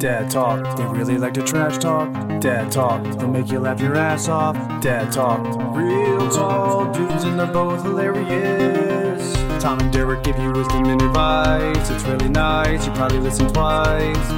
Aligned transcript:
Dad 0.00 0.30
talk, 0.30 0.76
they 0.78 0.84
really 0.86 1.18
like 1.18 1.34
to 1.34 1.42
trash 1.42 1.76
talk. 1.76 2.10
Dad 2.40 2.72
talk, 2.72 3.02
they'll 3.18 3.28
make 3.28 3.50
you 3.52 3.58
laugh 3.60 3.80
your 3.82 3.96
ass 3.96 4.28
off. 4.28 4.56
Dad 4.80 5.12
talk, 5.12 5.40
real 5.76 6.26
tall 6.30 6.90
dudes 6.90 7.24
and 7.24 7.38
they're 7.38 7.46
both 7.46 7.82
hilarious. 7.82 9.34
Tom 9.62 9.78
and 9.78 9.92
Derek 9.92 10.24
give 10.24 10.38
you 10.38 10.52
wisdom 10.52 10.86
and 10.86 11.02
advice. 11.02 11.90
It's 11.90 12.02
really 12.04 12.30
nice, 12.30 12.86
you 12.86 12.92
probably 12.92 13.18
listen 13.18 13.48
twice. 13.48 14.30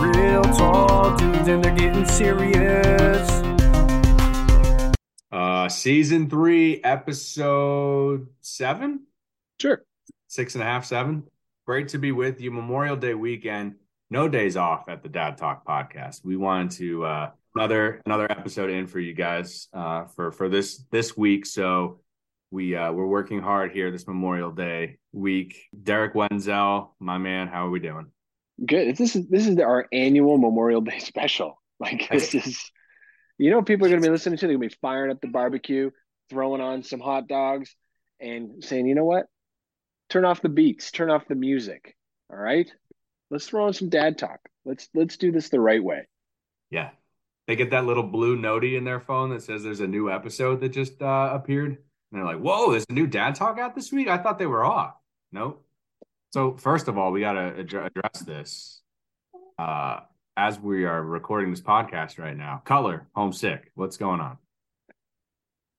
Real 0.00 0.42
tall 0.42 1.14
dudes 1.16 1.46
and 1.46 1.62
they're 1.62 1.74
getting 1.74 2.06
serious. 2.06 3.30
Uh, 5.30 5.68
season 5.68 6.30
three, 6.30 6.82
episode 6.84 8.28
seven, 8.40 9.00
Sure. 9.60 9.84
six 10.28 10.54
and 10.54 10.62
a 10.62 10.66
half, 10.66 10.86
seven. 10.86 11.24
Great 11.66 11.88
to 11.88 11.98
be 11.98 12.12
with 12.12 12.40
you. 12.40 12.50
Memorial 12.50 12.96
Day 12.96 13.14
weekend, 13.14 13.74
no 14.14 14.28
days 14.28 14.56
off 14.56 14.88
at 14.88 15.02
the 15.02 15.08
Dad 15.08 15.36
Talk 15.36 15.66
podcast. 15.66 16.24
We 16.24 16.36
wanted 16.36 16.70
to 16.78 17.04
uh, 17.04 17.30
another 17.56 18.00
another 18.06 18.30
episode 18.30 18.70
in 18.70 18.86
for 18.86 19.00
you 19.00 19.12
guys 19.12 19.66
uh, 19.74 20.04
for 20.04 20.30
for 20.30 20.48
this 20.48 20.84
this 20.92 21.16
week. 21.16 21.44
So 21.44 21.98
we 22.52 22.76
uh, 22.76 22.92
we're 22.92 23.08
working 23.08 23.42
hard 23.42 23.72
here 23.72 23.90
this 23.90 24.06
Memorial 24.06 24.52
Day 24.52 24.98
week. 25.10 25.60
Derek 25.82 26.14
Wenzel, 26.14 26.94
my 27.00 27.18
man, 27.18 27.48
how 27.48 27.66
are 27.66 27.70
we 27.70 27.80
doing? 27.80 28.06
Good. 28.64 28.96
This 28.96 29.16
is 29.16 29.28
this 29.28 29.48
is 29.48 29.58
our 29.58 29.88
annual 29.92 30.38
Memorial 30.38 30.80
Day 30.80 31.00
special. 31.00 31.60
Like 31.80 32.08
this 32.08 32.32
is, 32.36 32.70
you 33.36 33.50
know, 33.50 33.60
people 33.60 33.84
are 33.84 33.90
going 33.90 34.00
to 34.00 34.08
be 34.08 34.12
listening 34.12 34.38
to. 34.38 34.46
They're 34.46 34.56
going 34.56 34.70
to 34.70 34.74
be 34.76 34.78
firing 34.80 35.10
up 35.10 35.20
the 35.20 35.26
barbecue, 35.26 35.90
throwing 36.30 36.60
on 36.60 36.84
some 36.84 37.00
hot 37.00 37.26
dogs, 37.26 37.74
and 38.20 38.62
saying, 38.62 38.86
you 38.86 38.94
know 38.94 39.04
what? 39.04 39.26
Turn 40.08 40.24
off 40.24 40.40
the 40.40 40.48
beats. 40.48 40.92
Turn 40.92 41.10
off 41.10 41.26
the 41.26 41.34
music. 41.34 41.96
All 42.30 42.38
right. 42.38 42.70
Let's 43.30 43.46
throw 43.46 43.66
on 43.66 43.72
some 43.72 43.88
dad 43.88 44.18
talk. 44.18 44.40
Let's 44.64 44.88
let's 44.94 45.16
do 45.16 45.32
this 45.32 45.48
the 45.48 45.60
right 45.60 45.82
way. 45.82 46.06
Yeah. 46.70 46.90
They 47.46 47.56
get 47.56 47.70
that 47.70 47.84
little 47.84 48.02
blue 48.02 48.38
notey 48.38 48.76
in 48.76 48.84
their 48.84 49.00
phone 49.00 49.30
that 49.30 49.42
says 49.42 49.62
there's 49.62 49.80
a 49.80 49.86
new 49.86 50.10
episode 50.10 50.60
that 50.60 50.70
just 50.70 51.02
uh, 51.02 51.30
appeared. 51.32 51.72
And 51.72 51.78
they're 52.12 52.24
like, 52.24 52.38
whoa, 52.38 52.70
there's 52.70 52.86
a 52.88 52.92
new 52.92 53.06
dad 53.06 53.34
talk 53.34 53.58
out 53.58 53.74
this 53.74 53.92
week? 53.92 54.08
I 54.08 54.18
thought 54.18 54.38
they 54.38 54.46
were 54.46 54.64
off. 54.64 54.94
Nope. 55.30 55.62
So, 56.32 56.56
first 56.56 56.88
of 56.88 56.96
all, 56.96 57.12
we 57.12 57.20
got 57.20 57.32
to 57.32 57.40
ad- 57.58 57.74
address 57.74 58.20
this. 58.24 58.80
Uh, 59.58 60.00
as 60.36 60.58
we 60.58 60.84
are 60.84 61.02
recording 61.02 61.50
this 61.50 61.60
podcast 61.60 62.18
right 62.18 62.36
now, 62.36 62.62
Cutler, 62.64 63.06
homesick. 63.14 63.70
What's 63.74 63.96
going 63.96 64.20
on? 64.20 64.38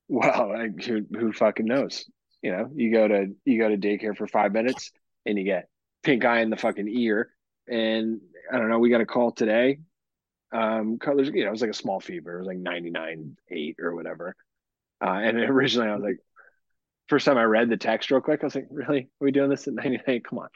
Well, 0.07 0.51
I, 0.51 0.67
who 0.67 1.05
who 1.11 1.33
fucking 1.33 1.65
knows? 1.65 2.05
You 2.41 2.51
know, 2.51 2.69
you 2.73 2.91
go 2.91 3.07
to 3.07 3.35
you 3.43 3.59
go 3.59 3.69
to 3.69 3.77
daycare 3.77 4.15
for 4.15 4.27
five 4.27 4.53
minutes 4.53 4.91
and 5.25 5.37
you 5.37 5.43
get 5.43 5.67
pink 6.03 6.23
eye 6.23 6.41
in 6.41 6.49
the 6.49 6.57
fucking 6.57 6.87
ear, 6.87 7.31
and 7.67 8.21
I 8.51 8.57
don't 8.57 8.69
know. 8.69 8.79
We 8.79 8.89
got 8.89 9.01
a 9.01 9.05
call 9.05 9.31
today. 9.31 9.79
Um, 10.51 10.99
Cutler's, 10.99 11.29
you 11.29 11.43
know, 11.43 11.49
it 11.49 11.51
was 11.51 11.61
like 11.61 11.71
a 11.71 11.73
small 11.73 11.99
fever. 11.99 12.35
It 12.35 12.39
was 12.39 12.47
like 12.47 12.57
ninety 12.57 12.89
nine 12.89 13.37
eight 13.49 13.77
or 13.79 13.95
whatever. 13.95 14.35
Uh, 15.03 15.09
and 15.09 15.37
originally, 15.49 15.89
I 15.89 15.95
was 15.95 16.03
like, 16.03 16.19
first 17.07 17.25
time 17.25 17.37
I 17.37 17.43
read 17.43 17.69
the 17.69 17.77
text 17.77 18.11
real 18.11 18.21
quick, 18.21 18.41
I 18.41 18.45
was 18.45 18.55
like, 18.55 18.67
really? 18.69 19.09
Are 19.21 19.25
we 19.25 19.31
doing 19.31 19.49
this 19.49 19.67
at 19.67 19.73
ninety 19.73 19.99
nine? 20.07 20.21
Come 20.21 20.39
on, 20.39 20.49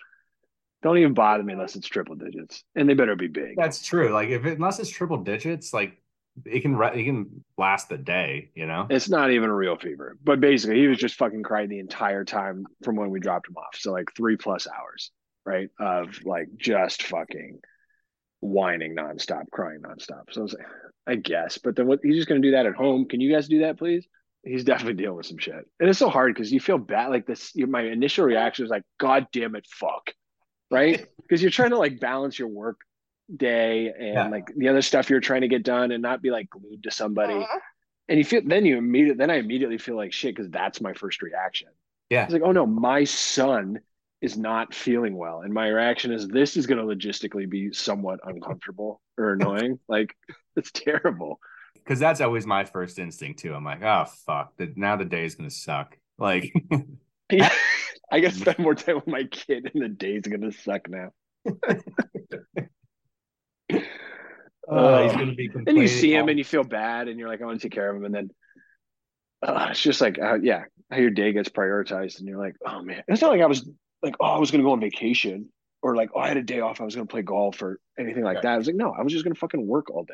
don't 0.81 0.97
even 0.97 1.13
bother 1.13 1.43
me 1.43 1.53
unless 1.53 1.75
it's 1.75 1.87
triple 1.87 2.15
digits, 2.15 2.63
and 2.75 2.87
they 2.87 2.93
better 2.93 3.15
be 3.15 3.27
big. 3.27 3.55
That's 3.57 3.83
true. 3.83 4.09
Like, 4.09 4.29
if 4.29 4.45
it, 4.45 4.53
unless 4.53 4.79
it's 4.79 4.89
triple 4.89 5.17
digits, 5.17 5.73
like 5.73 6.01
it 6.45 6.61
can 6.61 6.81
it 6.81 7.03
can 7.03 7.43
last 7.57 7.89
the 7.89 7.97
day. 7.97 8.51
You 8.55 8.65
know. 8.65 8.87
It's 8.89 9.09
not 9.09 9.31
even 9.31 9.49
a 9.49 9.55
real 9.55 9.77
fever, 9.77 10.17
but 10.23 10.39
basically, 10.39 10.79
he 10.79 10.87
was 10.87 10.97
just 10.97 11.15
fucking 11.15 11.43
crying 11.43 11.69
the 11.69 11.79
entire 11.79 12.23
time 12.23 12.65
from 12.83 12.95
when 12.95 13.09
we 13.09 13.19
dropped 13.19 13.49
him 13.49 13.57
off. 13.57 13.75
So 13.75 13.91
like 13.91 14.13
three 14.15 14.37
plus 14.37 14.67
hours, 14.67 15.11
right, 15.45 15.69
of 15.79 16.23
like 16.25 16.47
just 16.57 17.03
fucking 17.03 17.59
whining 18.41 18.95
nonstop, 18.95 19.49
crying 19.51 19.81
nonstop. 19.81 20.31
So 20.31 20.41
I 20.41 20.43
was 20.43 20.53
like, 20.53 20.65
I 21.07 21.15
guess, 21.15 21.57
but 21.57 21.75
then 21.75 21.87
what? 21.87 21.99
He's 22.03 22.15
just 22.15 22.27
gonna 22.27 22.39
do 22.41 22.51
that 22.51 22.65
at 22.65 22.75
home. 22.75 23.07
Can 23.07 23.21
you 23.21 23.31
guys 23.31 23.47
do 23.47 23.59
that, 23.61 23.77
please? 23.77 24.07
He's 24.43 24.63
definitely 24.63 24.93
dealing 25.01 25.17
with 25.17 25.25
some 25.25 25.37
shit, 25.37 25.65
and 25.79 25.89
it's 25.89 25.99
so 25.99 26.09
hard 26.09 26.33
because 26.33 26.51
you 26.51 26.59
feel 26.59 26.77
bad. 26.77 27.07
Like 27.09 27.25
this, 27.27 27.51
my 27.55 27.81
initial 27.81 28.25
reaction 28.25 28.63
was 28.63 28.69
like, 28.69 28.83
"God 28.97 29.27
damn 29.33 29.55
it, 29.55 29.67
fuck," 29.67 30.13
right? 30.71 31.05
Because 31.29 31.43
you're 31.43 31.51
trying 31.51 31.69
to 31.69 31.77
like 31.77 31.99
balance 31.99 32.39
your 32.39 32.47
work 32.47 32.79
day 33.35 33.93
and 33.95 34.13
Yeah. 34.15 34.27
like 34.29 34.47
the 34.57 34.69
other 34.69 34.81
stuff 34.81 35.07
you're 35.07 35.19
trying 35.19 35.41
to 35.41 35.47
get 35.47 35.61
done, 35.63 35.91
and 35.91 36.01
not 36.01 36.23
be 36.23 36.31
like 36.31 36.49
glued 36.49 36.81
to 36.83 36.91
somebody. 36.91 37.45
And 38.07 38.17
you 38.17 38.23
feel 38.25 38.41
then 38.43 38.65
you 38.65 38.77
immediately 38.77 39.17
then 39.19 39.29
I 39.29 39.35
immediately 39.35 39.77
feel 39.77 39.95
like 39.95 40.11
shit 40.11 40.35
because 40.35 40.49
that's 40.49 40.81
my 40.81 40.93
first 40.93 41.21
reaction. 41.21 41.67
Yeah. 42.09 42.23
It's 42.23 42.33
like, 42.33 42.41
oh 42.43 42.51
no, 42.51 42.65
my 42.65 43.03
son 43.03 43.79
is 44.21 44.37
not 44.37 44.73
feeling 44.73 45.15
well, 45.15 45.41
and 45.41 45.53
my 45.53 45.67
reaction 45.67 46.11
is 46.11 46.27
this 46.27 46.57
is 46.57 46.67
going 46.67 46.77
to 46.77 46.95
logistically 46.95 47.49
be 47.49 47.71
somewhat 47.73 48.19
uncomfortable 48.23 49.01
or 49.17 49.33
annoying. 49.33 49.79
like 49.87 50.15
it's 50.55 50.71
terrible. 50.71 51.39
Because 51.75 51.99
that's 51.99 52.21
always 52.21 52.45
my 52.45 52.65
first 52.65 52.99
instinct 52.99 53.39
too. 53.39 53.53
I'm 53.53 53.63
like, 53.63 53.81
oh 53.83 54.05
fuck, 54.25 54.55
the, 54.57 54.71
now 54.75 54.95
the 54.95 55.05
day 55.05 55.25
is 55.25 55.35
gonna 55.35 55.49
suck. 55.49 55.97
Like, 56.17 56.53
Yeah, 57.31 57.49
I 58.11 58.19
gotta 58.19 58.35
spend 58.35 58.59
more 58.59 58.75
time 58.75 58.95
with 58.95 59.07
my 59.07 59.23
kid, 59.23 59.69
and 59.73 59.83
the 59.83 59.89
day's 59.89 60.23
gonna 60.23 60.51
suck 60.51 60.89
now. 60.89 61.11
oh, 64.67 65.03
he's 65.03 65.13
gonna 65.13 65.33
be. 65.35 65.49
And 65.67 65.77
you 65.77 65.87
see 65.87 66.13
him, 66.13 66.29
and 66.29 66.37
you 66.37 66.43
feel 66.43 66.63
bad, 66.63 67.07
and 67.07 67.19
you're 67.19 67.29
like, 67.29 67.41
I 67.41 67.45
want 67.45 67.61
to 67.61 67.67
take 67.67 67.73
care 67.73 67.89
of 67.89 67.95
him, 67.95 68.05
and 68.05 68.15
then 68.15 68.29
uh, 69.43 69.67
it's 69.71 69.81
just 69.81 70.01
like, 70.01 70.19
uh, 70.19 70.37
yeah, 70.41 70.63
how 70.91 70.97
your 70.97 71.11
day 71.11 71.33
gets 71.33 71.49
prioritized, 71.49 72.19
and 72.19 72.27
you're 72.27 72.39
like, 72.39 72.55
oh 72.65 72.81
man, 72.81 73.03
it's 73.07 73.21
not 73.21 73.31
like 73.31 73.41
I 73.41 73.47
was 73.47 73.69
like, 74.03 74.15
oh, 74.19 74.25
I 74.25 74.37
was 74.39 74.51
gonna 74.51 74.63
go 74.63 74.71
on 74.73 74.79
vacation, 74.81 75.49
or 75.81 75.95
like, 75.95 76.09
oh, 76.15 76.19
I 76.19 76.27
had 76.27 76.37
a 76.37 76.43
day 76.43 76.59
off, 76.61 76.81
I 76.81 76.85
was 76.85 76.95
gonna 76.95 77.07
play 77.07 77.21
golf 77.21 77.61
or 77.61 77.79
anything 77.97 78.23
like 78.23 78.35
Right. 78.35 78.43
that. 78.43 78.53
I 78.53 78.57
was 78.57 78.67
like, 78.67 78.75
no, 78.75 78.91
I 78.91 79.01
was 79.03 79.13
just 79.13 79.23
gonna 79.25 79.35
fucking 79.35 79.65
work 79.65 79.89
all 79.89 80.03
day 80.03 80.13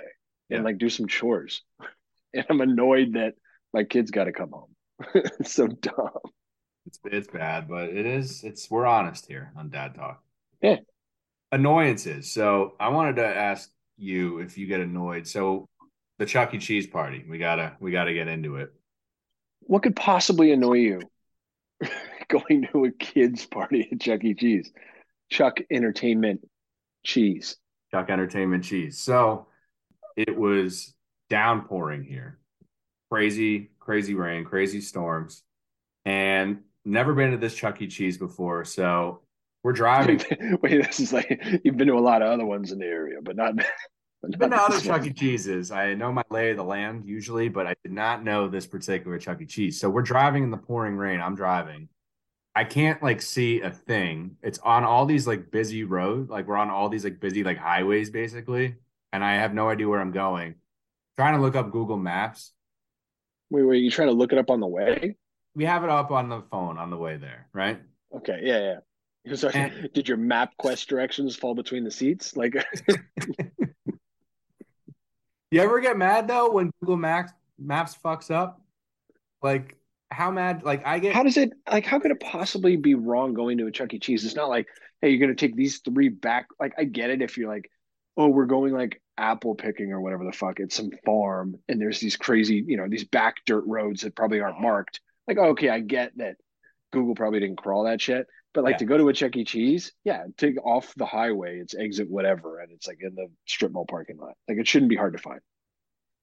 and 0.50 0.64
like 0.64 0.78
do 0.78 0.90
some 0.90 1.08
chores, 1.08 1.64
and 2.34 2.46
I'm 2.50 2.62
annoyed 2.62 3.14
that 3.14 3.36
my 3.74 3.84
kid's 3.84 4.12
got 4.12 4.26
to 4.26 4.32
come 4.32 4.52
home. 4.52 4.76
it's 5.16 5.54
so 5.54 5.68
dumb. 5.68 6.10
It's 6.86 7.00
it's 7.06 7.28
bad, 7.28 7.68
but 7.68 7.90
it 7.90 8.06
is. 8.06 8.44
It's 8.44 8.70
we're 8.70 8.86
honest 8.86 9.26
here 9.28 9.52
on 9.58 9.70
Dad 9.70 9.96
Talk. 9.96 10.24
Yeah. 10.62 10.78
Annoyances. 11.52 12.32
So 12.32 12.76
I 12.80 12.90
wanted 12.90 13.18
to 13.18 13.26
ask 13.26 13.70
you 13.98 14.40
if 14.40 14.58
you 14.58 14.68
get 14.68 14.82
annoyed. 14.82 15.28
So 15.28 15.68
the 16.20 16.26
Chuck 16.26 16.54
E. 16.54 16.58
Cheese 16.60 16.88
party, 16.88 17.26
we 17.28 17.38
gotta 17.38 17.76
we 17.80 17.92
gotta 17.92 18.14
get 18.14 18.28
into 18.28 18.58
it. 18.58 18.72
What 19.62 19.84
could 19.84 19.96
possibly 19.96 20.52
annoy 20.52 20.74
you 20.76 21.02
going 22.30 22.68
to 22.72 22.86
a 22.86 22.92
kids' 22.92 23.46
party 23.46 23.90
at 23.92 24.02
Chuck 24.02 24.24
E. 24.24 24.34
Cheese? 24.34 24.72
Chuck 25.30 25.60
Entertainment 25.72 26.42
Cheese. 27.04 27.58
Chuck 27.92 28.10
Entertainment 28.10 28.64
Cheese. 28.64 29.00
So 29.00 29.48
it 30.16 30.36
was 30.36 30.94
downpouring 31.30 32.04
here. 32.04 32.40
Crazy, 33.10 33.72
crazy 33.80 34.16
rain, 34.16 34.46
crazy 34.46 34.82
storms. 34.82 35.44
And 36.06 36.60
never 36.84 37.14
been 37.14 37.32
to 37.32 37.38
this 37.38 37.56
Chuck 37.56 37.82
E. 37.82 37.88
Cheese 37.88 38.18
before. 38.18 38.66
So 38.66 39.22
we're 39.64 39.74
driving. 39.74 40.22
Wait, 40.62 40.84
this 40.84 41.00
is 41.00 41.14
like 41.14 41.62
you've 41.64 41.78
been 41.78 41.88
to 41.88 41.96
a 41.96 42.00
lot 42.00 42.22
of 42.22 42.30
other 42.30 42.46
ones 42.46 42.72
in 42.72 42.80
the 42.80 42.86
area, 42.86 43.18
but 43.22 43.36
not. 43.36 43.54
But 44.22 44.40
been 44.40 44.50
to 44.50 44.56
not 44.56 44.66
other 44.72 44.76
one. 44.78 44.84
Chuck 44.84 45.06
E. 45.06 45.14
Cheeses. 45.14 45.70
I 45.70 45.94
know 45.94 46.12
my 46.12 46.24
lay 46.32 46.50
of 46.50 46.58
the 46.58 46.64
land 46.64 47.04
usually, 47.06 47.48
but 47.48 47.68
I 47.68 47.76
did 47.84 47.92
not 47.92 48.24
know 48.24 48.48
this 48.48 48.66
particular 48.66 49.20
Chuck 49.20 49.40
E. 49.40 49.46
Cheese. 49.46 49.80
So 49.80 49.88
we're 49.88 50.02
driving 50.02 50.42
in 50.42 50.50
the 50.50 50.58
pouring 50.58 50.96
rain. 50.96 51.22
I'm 51.22 51.36
driving. 51.36 51.90
I 52.56 52.64
can't 52.64 53.04
like 53.04 53.22
see 53.22 53.62
a 53.62 53.70
thing. 53.70 54.38
It's 54.42 54.60
on 54.60 54.84
all 54.86 55.06
these 55.06 55.28
like 55.28 55.52
busy 55.52 55.84
roads. 55.84 56.30
Like 56.30 56.48
we're 56.48 56.56
on 56.56 56.70
all 56.70 56.88
these 56.90 57.04
like 57.04 57.20
busy 57.20 57.44
like 57.44 57.58
highways 57.58 58.10
basically. 58.10 58.76
And 59.12 59.24
I 59.24 59.36
have 59.36 59.54
no 59.54 59.70
idea 59.70 59.88
where 59.90 60.00
I'm 60.00 60.12
going. 60.12 60.56
Trying 61.18 61.36
to 61.36 61.42
look 61.42 61.56
up 61.56 61.72
Google 61.72 61.98
Maps. 61.98 62.52
Wait, 63.50 63.64
wait, 63.64 63.84
you 63.84 63.92
trying 63.92 64.08
to 64.08 64.14
look 64.14 64.32
it 64.32 64.40
up 64.40 64.50
on 64.50 64.60
the 64.60 64.68
way? 64.68 65.16
We 65.54 65.66
have 65.66 65.84
it 65.84 65.90
up 65.90 66.12
on 66.12 66.30
the 66.30 66.42
phone 66.52 66.78
on 66.78 66.90
the 66.90 66.98
way 66.98 67.18
there, 67.18 67.48
right? 67.54 67.82
Okay, 68.16 68.40
yeah, 68.42 68.60
yeah. 68.60 68.80
And- 69.54 69.90
did 69.94 70.08
your 70.08 70.18
MapQuest 70.18 70.88
directions 70.88 71.36
fall 71.36 71.56
between 71.56 71.84
the 71.84 71.92
seats? 71.92 72.38
Like, 72.38 72.56
You 75.52 75.62
ever 75.62 75.80
get 75.80 75.98
mad 75.98 76.28
though 76.28 76.52
when 76.52 76.72
Google 76.82 76.98
Maps 76.98 77.32
Maps 77.58 77.98
fucks 78.04 78.30
up? 78.30 78.62
Like 79.42 79.78
how 80.12 80.32
mad 80.32 80.64
like 80.64 80.86
I 80.86 81.00
get 81.00 81.14
how 81.14 81.24
does 81.24 81.38
it 81.38 81.52
like? 81.70 81.86
How 81.86 82.00
could 82.00 82.12
it 82.12 82.20
possibly 82.20 82.78
be 82.78 82.96
wrong 82.96 83.34
going 83.34 83.58
to 83.60 83.68
a 83.68 83.72
Chuck 83.72 83.94
E. 83.94 84.00
Cheese? 84.00 84.26
It's 84.26 84.36
not 84.36 84.50
like, 84.50 84.68
hey, 85.02 85.10
you're 85.10 85.20
gonna 85.20 85.36
take 85.36 85.56
these 85.56 85.80
three 85.80 86.10
back. 86.10 86.48
Like, 86.60 86.74
I 86.78 86.84
get 86.86 87.10
it 87.10 87.22
if 87.22 87.38
you're 87.38 87.50
like, 87.50 87.70
oh, 88.18 88.28
we're 88.30 88.46
going 88.46 88.74
like 88.74 89.02
apple 89.18 89.56
picking 89.56 89.92
or 89.92 90.02
whatever 90.02 90.26
the 90.26 90.32
fuck. 90.32 90.60
It's 90.60 90.76
some 90.76 90.92
farm, 91.06 91.56
and 91.68 91.82
there's 91.82 92.00
these 92.00 92.16
crazy, 92.18 92.64
you 92.68 92.78
know, 92.78 92.88
these 92.90 93.06
back 93.06 93.36
dirt 93.46 93.64
roads 93.68 94.02
that 94.02 94.16
probably 94.16 94.40
aren't 94.42 94.62
marked. 94.62 95.02
Like, 95.28 95.38
oh, 95.40 95.50
okay, 95.50 95.70
I 95.70 95.80
get 95.80 96.12
that 96.18 96.36
Google 96.94 97.16
probably 97.16 97.40
didn't 97.40 97.58
crawl 97.58 97.84
that 97.86 98.02
shit. 98.02 98.28
But 98.54 98.64
like 98.64 98.76
Yeah. 98.76 98.78
to 98.80 98.86
go 98.86 98.98
to 98.98 99.10
a 99.10 99.14
Chuck 99.14 99.36
E. 99.36 99.44
Cheese, 99.46 99.92
yeah, 100.06 100.26
take 100.38 100.58
off 100.66 100.94
the 100.96 101.06
highway, 101.06 101.60
it's 101.60 101.76
exit 101.76 102.10
whatever, 102.10 102.60
and 102.60 102.72
it's 102.72 102.88
like 102.88 103.00
in 103.02 103.16
the 103.16 103.28
strip 103.48 103.72
mall 103.74 103.86
parking 103.86 104.18
lot. 104.18 104.36
Like 104.48 104.58
it 104.60 104.68
shouldn't 104.68 104.90
be 104.90 104.96
hard 104.96 105.14
to 105.14 105.20
find. 105.20 105.42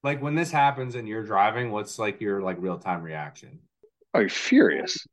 like 0.03 0.21
when 0.23 0.35
this 0.35 0.51
happens 0.51 0.95
and 0.95 1.07
you're 1.09 1.25
driving, 1.25 1.71
what's 1.71 1.99
like 1.99 2.21
your 2.21 2.41
like 2.43 2.57
real 2.61 2.79
time 2.79 3.03
reaction? 3.03 3.61
Oh, 4.15 4.29
furious. 4.29 5.07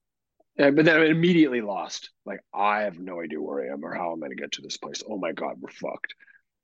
Yeah, 0.58 0.72
but 0.72 0.84
then 0.84 0.98
I'm 0.98 1.04
immediately 1.04 1.62
lost. 1.62 2.10
Like 2.26 2.42
I 2.54 2.82
have 2.82 3.00
no 3.00 3.22
idea 3.22 3.42
where 3.42 3.64
I 3.64 3.74
am 3.74 3.84
or 3.84 3.94
how 3.94 4.12
I'm 4.12 4.20
going 4.20 4.32
to 4.32 4.36
get 4.36 4.52
to 4.54 4.62
this 4.62 4.78
place. 4.78 5.02
Oh 5.10 5.18
my 5.18 5.32
god, 5.32 5.56
we're 5.60 5.72
fucked. 5.72 6.14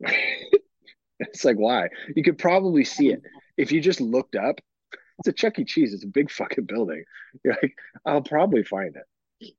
it's 1.19 1.45
like 1.45 1.55
why? 1.55 1.87
You 2.13 2.21
could 2.21 2.37
probably 2.37 2.83
see 2.83 3.09
it 3.09 3.21
if 3.57 3.71
you 3.71 3.79
just 3.79 4.01
looked 4.01 4.35
up. 4.35 4.59
It's 5.19 5.29
a 5.29 5.33
Chuck 5.33 5.57
E. 5.59 5.63
Cheese. 5.63 5.93
It's 5.93 6.03
a 6.03 6.07
big 6.07 6.29
fucking 6.29 6.65
building. 6.65 7.05
You're 7.43 7.55
like, 7.61 7.73
I'll 8.05 8.21
probably 8.21 8.63
find 8.63 8.97
it. 8.97 9.53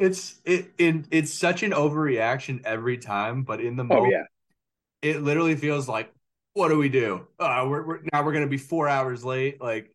It's 0.00 0.40
it, 0.44 0.72
it 0.78 1.06
it's 1.12 1.32
such 1.32 1.62
an 1.62 1.70
overreaction 1.70 2.62
every 2.64 2.98
time, 2.98 3.44
but 3.44 3.60
in 3.60 3.76
the 3.76 3.86
Oh 3.88 4.10
yeah, 4.10 4.24
it 5.00 5.22
literally 5.22 5.54
feels 5.54 5.88
like, 5.88 6.12
what 6.54 6.68
do 6.68 6.76
we 6.76 6.88
do? 6.88 7.26
Uh, 7.38 7.66
we're, 7.68 7.86
we're 7.86 8.00
now 8.12 8.24
we're 8.24 8.32
gonna 8.32 8.46
be 8.46 8.58
four 8.58 8.88
hours 8.88 9.24
late. 9.24 9.60
Like, 9.60 9.94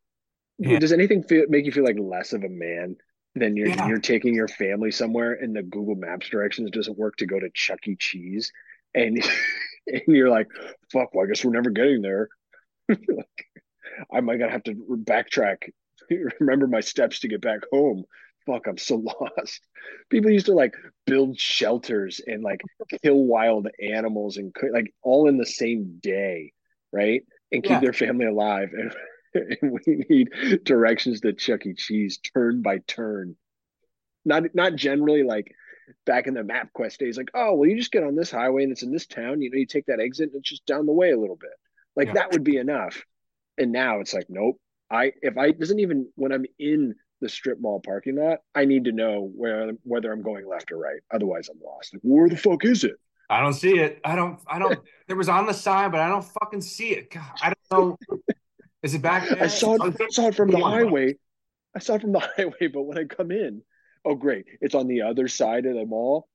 Yeah. 0.69 0.79
Does 0.79 0.93
anything 0.93 1.23
feel 1.23 1.45
make 1.49 1.65
you 1.65 1.71
feel 1.71 1.83
like 1.83 1.97
less 1.99 2.33
of 2.33 2.43
a 2.43 2.49
man 2.49 2.95
than 3.35 3.55
you're 3.57 3.69
Yeah. 3.69 3.87
you're 3.87 3.99
taking 3.99 4.33
your 4.35 4.47
family 4.47 4.91
somewhere 4.91 5.33
and 5.33 5.55
the 5.55 5.63
Google 5.63 5.95
Maps 5.95 6.29
directions 6.29 6.69
doesn't 6.71 6.97
work 6.97 7.15
to 7.17 7.25
go 7.25 7.39
to 7.39 7.49
Chuck 7.53 7.87
E. 7.87 7.95
Cheese 7.95 8.51
and 8.93 9.17
and 9.87 10.01
you're 10.07 10.29
like, 10.29 10.47
fuck, 10.91 11.13
well, 11.13 11.25
I 11.25 11.27
guess 11.27 11.43
we're 11.43 11.51
never 11.51 11.69
getting 11.71 12.01
there. 12.01 12.29
Like, 12.89 13.45
I 14.11 14.21
might 14.21 14.37
gotta 14.39 14.51
have 14.51 14.63
to 14.63 14.73
backtrack, 15.03 15.57
remember 16.39 16.67
my 16.67 16.79
steps 16.81 17.19
to 17.21 17.27
get 17.27 17.41
back 17.41 17.61
home. 17.71 18.03
Fuck, 18.45 18.67
I'm 18.67 18.77
so 18.77 18.95
lost. 18.97 19.61
People 20.09 20.31
used 20.31 20.47
to 20.47 20.53
like 20.53 20.73
build 21.05 21.39
shelters 21.39 22.19
and 22.25 22.41
like 22.43 22.61
kill 23.03 23.23
wild 23.23 23.67
animals 23.79 24.37
and 24.37 24.53
like 24.73 24.93
all 25.03 25.27
in 25.29 25.37
the 25.37 25.45
same 25.45 25.99
day, 26.01 26.51
right? 26.91 27.21
And 27.51 27.63
keep 27.63 27.71
Yeah. 27.71 27.79
their 27.81 27.93
family 27.93 28.25
alive. 28.25 28.69
And, 28.73 28.93
and 29.61 29.79
we 29.85 30.05
need 30.09 30.29
directions 30.63 31.21
to 31.21 31.33
Chuck 31.33 31.65
E. 31.65 31.73
Cheese 31.73 32.19
turn 32.33 32.61
by 32.61 32.79
turn. 32.87 33.35
Not 34.25 34.43
not 34.53 34.75
generally 34.75 35.23
like 35.23 35.51
back 36.05 36.27
in 36.27 36.33
the 36.33 36.41
MapQuest 36.41 36.97
days, 36.97 37.17
like, 37.17 37.31
oh, 37.33 37.55
well, 37.55 37.69
you 37.69 37.77
just 37.77 37.91
get 37.91 38.03
on 38.03 38.15
this 38.15 38.31
highway 38.31 38.63
and 38.63 38.71
it's 38.71 38.83
in 38.83 38.91
this 38.91 39.07
town. 39.07 39.41
You 39.41 39.49
know, 39.49 39.57
you 39.57 39.65
take 39.65 39.87
that 39.87 39.99
exit 39.99 40.29
and 40.31 40.39
it's 40.39 40.49
just 40.49 40.65
down 40.65 40.85
the 40.85 40.93
way 40.93 41.11
a 41.11 41.19
little 41.19 41.35
bit. 41.35 41.51
Like 41.95 42.07
Yeah. 42.07 42.13
that 42.13 42.31
would 42.31 42.43
be 42.43 42.57
enough. 42.57 43.03
And 43.57 43.71
now 43.71 43.99
it's 43.99 44.13
like, 44.13 44.27
nope. 44.29 44.59
I 44.89 45.13
if 45.21 45.37
I 45.37 45.51
doesn't 45.51 45.79
even 45.79 46.09
when 46.15 46.31
I'm 46.31 46.45
in 46.59 46.95
the 47.21 47.29
strip 47.29 47.59
mall 47.61 47.79
parking 47.79 48.15
lot, 48.17 48.39
I 48.55 48.65
need 48.65 48.85
to 48.85 48.91
know 48.91 49.31
where 49.35 49.71
whether 49.83 50.11
I'm 50.11 50.21
going 50.21 50.47
left 50.47 50.71
or 50.71 50.77
right. 50.77 50.99
Otherwise, 51.13 51.49
I'm 51.49 51.61
lost. 51.63 51.93
Like, 51.93 52.01
where 52.03 52.27
the 52.27 52.37
fuck 52.37 52.65
is 52.65 52.83
it? 52.83 52.95
I 53.29 53.39
don't 53.41 53.53
see 53.53 53.79
it. 53.79 54.01
I 54.03 54.15
don't. 54.15 54.39
I 54.47 54.59
don't. 54.59 54.77
There 55.07 55.15
was 55.15 55.29
on 55.29 55.45
the 55.45 55.53
sign, 55.53 55.91
but 55.91 56.01
I 56.01 56.09
don't 56.09 56.25
fucking 56.25 56.61
see 56.61 56.89
it. 56.89 57.11
God, 57.11 57.23
I 57.41 57.53
don't 57.69 57.97
know. 58.09 58.17
Is 58.83 58.93
it 58.93 59.01
back 59.01 59.29
there? 59.29 59.43
I 59.43 59.47
saw 59.47 59.75
it, 59.75 60.13
saw 60.13 60.27
it 60.27 60.35
from 60.35 60.49
the 60.49 60.59
highway. 60.59 61.15
I 61.75 61.79
saw 61.79 61.95
it 61.95 62.01
from 62.01 62.11
the 62.11 62.19
highway, 62.37 62.67
but 62.73 62.81
when 62.83 62.97
I 62.97 63.03
come 63.05 63.31
in, 63.31 63.61
oh 64.05 64.15
great, 64.15 64.45
it's 64.59 64.75
on 64.75 64.87
the 64.87 65.01
other 65.03 65.27
side 65.27 65.65
of 65.65 65.75
the 65.75 65.85
mall. 65.85 66.27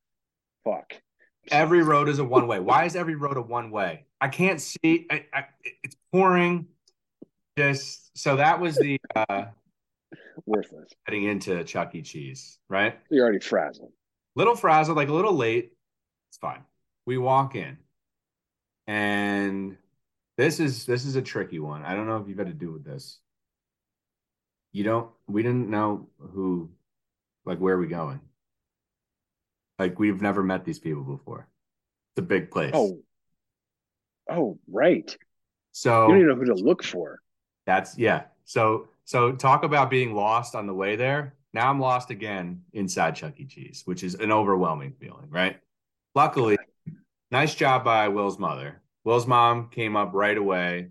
Fuck. 0.64 0.94
Every 1.50 1.82
road 1.82 2.08
is 2.08 2.18
a 2.18 2.24
one 2.24 2.46
way. 2.46 2.58
Why 2.58 2.84
is 2.84 2.96
every 2.96 3.14
road 3.14 3.36
a 3.36 3.42
one 3.42 3.70
way? 3.70 4.06
I 4.20 4.28
can't 4.28 4.60
see. 4.60 5.06
I, 5.10 5.26
I, 5.32 5.44
it's 5.84 5.96
pouring. 6.12 6.66
Just 7.56 8.16
so 8.18 8.36
that 8.36 8.60
was 8.60 8.76
the 8.76 8.98
uh, 9.14 9.46
Worthless. 10.44 10.92
heading 11.06 11.24
into 11.24 11.64
Chuck 11.64 11.94
E. 11.94 12.02
Cheese, 12.02 12.58
right? 12.68 12.98
You're 13.10 13.24
already 13.24 13.40
frazzled. 13.40 13.92
Little 14.34 14.56
frazzled, 14.56 14.96
like 14.96 15.08
a 15.08 15.12
little 15.12 15.34
late. 15.34 15.72
It's 16.30 16.38
fine. 16.38 16.62
We 17.06 17.16
walk 17.16 17.54
in, 17.54 17.78
and 18.86 19.78
this 20.36 20.60
is 20.60 20.84
this 20.86 21.04
is 21.04 21.16
a 21.16 21.22
tricky 21.22 21.58
one. 21.58 21.84
I 21.84 21.94
don't 21.94 22.06
know 22.06 22.18
if 22.18 22.28
you've 22.28 22.38
had 22.38 22.46
to 22.48 22.52
do 22.52 22.72
with 22.72 22.84
this. 22.84 23.18
You 24.72 24.84
don't. 24.84 25.10
We 25.26 25.42
didn't 25.42 25.70
know 25.70 26.08
who, 26.18 26.70
like, 27.44 27.58
where 27.58 27.74
are 27.74 27.80
we 27.80 27.86
going? 27.86 28.20
Like, 29.78 29.98
we've 29.98 30.20
never 30.20 30.42
met 30.42 30.64
these 30.64 30.78
people 30.78 31.02
before. 31.02 31.48
It's 32.12 32.20
a 32.20 32.26
big 32.26 32.50
place. 32.50 32.72
Oh. 32.74 32.98
Oh, 34.28 34.58
right. 34.68 35.16
so 35.72 36.08
You 36.08 36.14
don't 36.14 36.16
even 36.22 36.28
know 36.28 36.34
who 36.34 36.44
to 36.46 36.64
look 36.64 36.82
for. 36.82 37.20
That's 37.64 37.96
yeah. 37.96 38.24
So 38.44 38.88
so 39.04 39.32
talk 39.32 39.62
about 39.64 39.88
being 39.88 40.14
lost 40.14 40.54
on 40.54 40.66
the 40.66 40.74
way 40.74 40.96
there. 40.96 41.34
Now 41.52 41.70
I'm 41.70 41.80
lost 41.80 42.10
again 42.10 42.62
inside 42.72 43.14
Chuck 43.16 43.34
E. 43.38 43.46
Cheese, 43.46 43.82
which 43.84 44.02
is 44.02 44.14
an 44.16 44.32
overwhelming 44.32 44.94
feeling, 44.98 45.30
right? 45.30 45.58
Luckily, 46.14 46.58
nice 47.30 47.54
job 47.54 47.84
by 47.84 48.08
Will's 48.08 48.38
mother. 48.38 48.82
Will's 49.06 49.26
mom 49.26 49.68
came 49.70 49.94
up 49.94 50.10
right 50.14 50.36
away, 50.36 50.88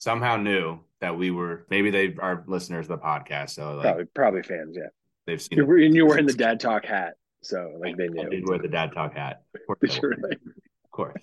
somehow 0.00 0.36
knew 0.36 0.80
that 1.00 1.16
we 1.16 1.30
were 1.30 1.64
maybe 1.70 1.90
they 1.90 2.12
are 2.18 2.42
listeners 2.48 2.86
of 2.90 2.98
the 3.00 3.04
podcast, 3.06 3.50
so 3.50 3.76
like 3.76 3.84
Probably, 3.84 4.04
probably 4.16 4.42
fans. 4.42 4.76
Yeah, 4.76 4.88
they've 5.28 5.40
seen 5.40 5.58
you 5.58 5.62
it. 5.62 5.68
were, 5.68 5.76
and 5.78 5.94
you 5.94 6.04
were 6.04 6.18
in 6.18 6.26
the 6.26 6.32
dad 6.32 6.58
talk 6.58 6.84
hat, 6.84 7.14
so 7.40 7.72
like 7.78 7.96
they 7.96 8.08
knew. 8.08 8.20
I 8.20 8.28
did 8.28 8.48
wear 8.48 8.58
the 8.58 8.66
dad 8.66 8.92
talk 8.92 9.14
hat. 9.14 9.42
Of 9.54 9.60
course, 9.68 9.78
I 9.84 10.00
Sure. 10.00 10.14
will. 10.20 10.30
Of 10.32 10.90
course. 10.90 11.22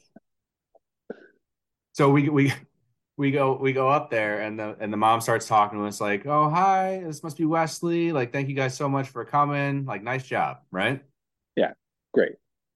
So 1.92 2.10
we 2.10 2.30
we 2.30 2.54
we 3.18 3.32
go 3.32 3.58
we 3.58 3.74
go 3.74 3.90
up 3.90 4.10
there 4.10 4.40
and 4.40 4.58
the 4.58 4.78
and 4.80 4.94
the 4.94 4.98
mom 4.98 5.20
starts 5.20 5.46
talking 5.46 5.78
to 5.80 5.86
us 5.88 6.00
like, 6.00 6.26
"Oh, 6.26 6.50
hi, 6.50 7.02
this 7.06 7.22
must 7.22 7.38
be 7.38 7.44
Wesley. 7.44 8.14
Like, 8.14 8.32
thank 8.32 8.48
you 8.48 8.56
guys 8.56 8.78
so 8.78 8.88
much 8.88 9.10
for 9.10 9.26
coming. 9.26 9.84
Like, 9.84 10.04
nice 10.04 10.26
job, 10.26 10.60
right?" 10.72 11.04
Yeah, 11.58 11.74
great. 12.14 12.36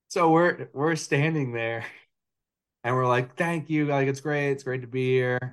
So 0.09 0.31
we're 0.31 0.67
we're 0.73 0.97
standing 0.97 1.53
there 1.53 1.85
and 2.83 2.95
we're 2.95 3.07
like, 3.07 3.35
"Thank 3.35 3.69
you. 3.69 3.85
Like, 3.85 4.07
it's 4.07 4.21
great. 4.21 4.51
It's 4.51 4.63
great 4.63 4.81
to 4.81 4.87
be 4.87 5.11
here." 5.11 5.39
And 5.41 5.51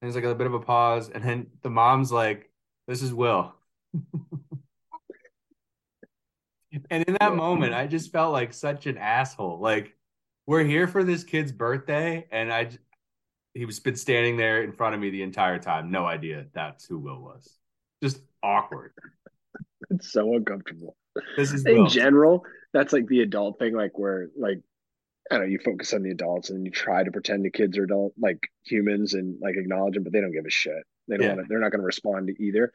there's 0.00 0.14
like 0.14 0.24
a 0.24 0.34
bit 0.34 0.46
of 0.46 0.54
a 0.54 0.60
pause 0.60 1.08
and 1.10 1.22
then 1.22 1.46
the 1.62 1.70
mom's 1.70 2.10
like, 2.12 2.50
"This 2.88 3.02
is 3.02 3.12
Will." 3.14 3.54
And 6.90 7.04
in 7.04 7.16
that 7.20 7.34
moment, 7.34 7.74
I 7.74 7.86
just 7.86 8.12
felt 8.12 8.32
like 8.32 8.54
such 8.54 8.86
an 8.86 8.96
asshole. 8.96 9.60
Like, 9.60 9.94
we're 10.46 10.64
here 10.64 10.88
for 10.88 11.04
this 11.04 11.22
kid's 11.22 11.52
birthday, 11.52 12.26
and 12.30 12.52
I, 12.52 12.70
he 13.54 13.66
was 13.66 13.78
been 13.78 13.96
standing 13.96 14.36
there 14.36 14.62
in 14.62 14.72
front 14.72 14.94
of 14.94 15.00
me 15.00 15.10
the 15.10 15.22
entire 15.22 15.58
time. 15.58 15.90
No 15.90 16.06
idea 16.06 16.46
that's 16.54 16.86
who 16.86 16.98
Will 16.98 17.20
was. 17.20 17.58
Just 18.02 18.20
awkward. 18.42 18.92
It's 19.90 20.12
so 20.12 20.34
uncomfortable. 20.34 20.96
This 21.36 21.52
is 21.52 21.66
In 21.66 21.82
Will. 21.82 21.86
general, 21.88 22.44
that's 22.72 22.92
like 22.92 23.06
the 23.06 23.20
adult 23.20 23.58
thing, 23.58 23.74
like 23.74 23.98
where 23.98 24.28
like 24.36 24.60
I 25.30 25.36
don't 25.36 25.44
know, 25.44 25.50
you 25.50 25.58
focus 25.64 25.92
on 25.94 26.02
the 26.02 26.10
adults 26.10 26.50
and 26.50 26.64
you 26.64 26.70
try 26.72 27.04
to 27.04 27.10
pretend 27.12 27.44
the 27.44 27.50
kids 27.50 27.78
are 27.78 27.84
adult 27.84 28.12
like 28.20 28.38
humans 28.64 29.14
and 29.14 29.38
like 29.40 29.56
acknowledge 29.56 29.94
them, 29.94 30.02
but 30.02 30.12
they 30.12 30.20
don't 30.20 30.32
give 30.32 30.46
a 30.46 30.50
shit. 30.50 30.82
They 31.08 31.16
don't 31.16 31.26
Yeah. 31.26 31.34
want 31.34 31.46
to, 31.46 31.48
they're 31.48 31.60
not 31.60 31.70
going 31.70 31.80
to 31.80 31.86
respond 31.86 32.26
to 32.28 32.42
either. 32.42 32.72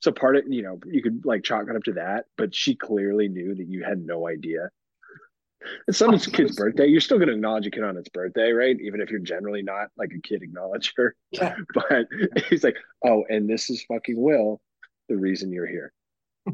So 0.00 0.12
part 0.12 0.36
of 0.36 0.44
you 0.48 0.62
know, 0.62 0.78
you 0.86 1.02
could 1.02 1.24
like 1.24 1.42
chalk 1.42 1.66
it 1.68 1.76
up 1.76 1.82
to 1.84 1.94
that, 1.94 2.26
but 2.36 2.54
she 2.54 2.74
clearly 2.74 3.28
knew 3.28 3.54
that 3.54 3.66
you 3.66 3.82
had 3.82 3.98
no 4.04 4.28
idea. 4.28 4.70
It's 5.88 5.98
someone's 5.98 6.26
kid's 6.26 6.54
birthday. 6.54 6.86
You're 6.86 7.00
still 7.00 7.16
going 7.18 7.28
to 7.28 7.34
acknowledge 7.34 7.66
a 7.66 7.70
kid 7.70 7.82
on 7.82 7.96
its 7.96 8.10
birthday, 8.10 8.52
right? 8.52 8.76
Even 8.80 9.00
if 9.00 9.10
you're 9.10 9.18
generally 9.20 9.62
not 9.62 9.88
like 9.96 10.12
a 10.16 10.20
kid 10.20 10.42
acknowledger. 10.42 11.14
Yeah. 11.32 11.56
But 11.74 12.06
he's 12.48 12.62
like, 12.62 12.76
oh, 13.04 13.24
and 13.28 13.48
this 13.48 13.68
is 13.70 13.82
fucking 13.84 14.20
Will, 14.20 14.60
the 15.08 15.16
reason 15.16 15.52
you're 15.52 15.66
here. 15.66 15.92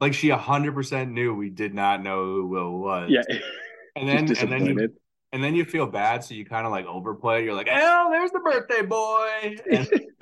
Like 0.00 0.14
she 0.14 0.30
hundred 0.30 0.72
percent 0.72 1.10
knew 1.12 1.34
we 1.34 1.50
did 1.50 1.74
not 1.74 2.02
know 2.02 2.24
who 2.24 2.46
Will 2.46 2.78
was. 2.78 3.10
Yeah. 3.10 3.20
And 3.96 4.08
then 4.08 4.36
and 4.36 4.52
then 4.52 4.66
you 4.66 4.88
and 5.32 5.42
then 5.42 5.54
you 5.54 5.64
feel 5.64 5.86
bad, 5.86 6.24
so 6.24 6.34
you 6.34 6.44
kind 6.44 6.66
of 6.66 6.72
like 6.72 6.86
overplay. 6.86 7.44
You're 7.44 7.54
like, 7.54 7.68
"Oh, 7.70 8.08
there's 8.10 8.30
the 8.30 8.40
birthday 8.40 8.82
boy." 8.82 9.56
And 9.70 9.88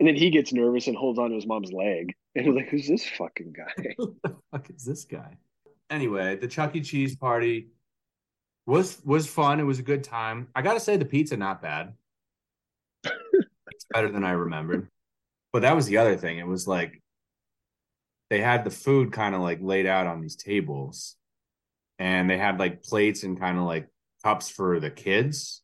And 0.00 0.08
then 0.08 0.16
he 0.16 0.30
gets 0.30 0.50
nervous 0.50 0.86
and 0.86 0.96
holds 0.96 1.18
on 1.18 1.28
to 1.28 1.34
his 1.36 1.46
mom's 1.46 1.72
leg. 1.72 2.14
And 2.34 2.46
he's 2.46 2.54
like, 2.54 2.68
who's 2.70 2.88
this 2.88 3.06
fucking 3.06 3.52
guy? 3.52 3.94
who 3.98 4.16
the 4.24 4.34
fuck 4.50 4.70
is 4.70 4.82
this 4.82 5.04
guy? 5.04 5.36
Anyway, 5.90 6.36
the 6.36 6.48
Chuck 6.48 6.74
E. 6.74 6.80
Cheese 6.80 7.16
party 7.16 7.68
was 8.66 9.02
was 9.04 9.26
fun. 9.26 9.60
It 9.60 9.64
was 9.64 9.78
a 9.78 9.82
good 9.82 10.02
time. 10.02 10.48
I 10.54 10.62
gotta 10.62 10.80
say, 10.80 10.96
the 10.96 11.04
pizza 11.04 11.36
not 11.36 11.60
bad. 11.60 11.92
it's 13.04 13.86
better 13.92 14.10
than 14.10 14.24
I 14.24 14.30
remembered. 14.30 14.88
But 15.52 15.62
that 15.62 15.76
was 15.76 15.86
the 15.86 15.98
other 15.98 16.16
thing. 16.16 16.38
It 16.38 16.46
was 16.46 16.66
like 16.66 17.02
they 18.30 18.40
had 18.40 18.64
the 18.64 18.70
food 18.70 19.12
kind 19.12 19.34
of 19.34 19.42
like 19.42 19.58
laid 19.60 19.86
out 19.86 20.06
on 20.06 20.20
these 20.20 20.36
tables, 20.36 21.16
and 22.00 22.28
they 22.28 22.38
had 22.38 22.58
like 22.58 22.82
plates 22.82 23.22
and 23.22 23.38
kind 23.38 23.58
of 23.58 23.64
like 23.64 23.86
cups 24.24 24.48
for 24.48 24.80
the 24.80 24.90
kids. 24.90 25.62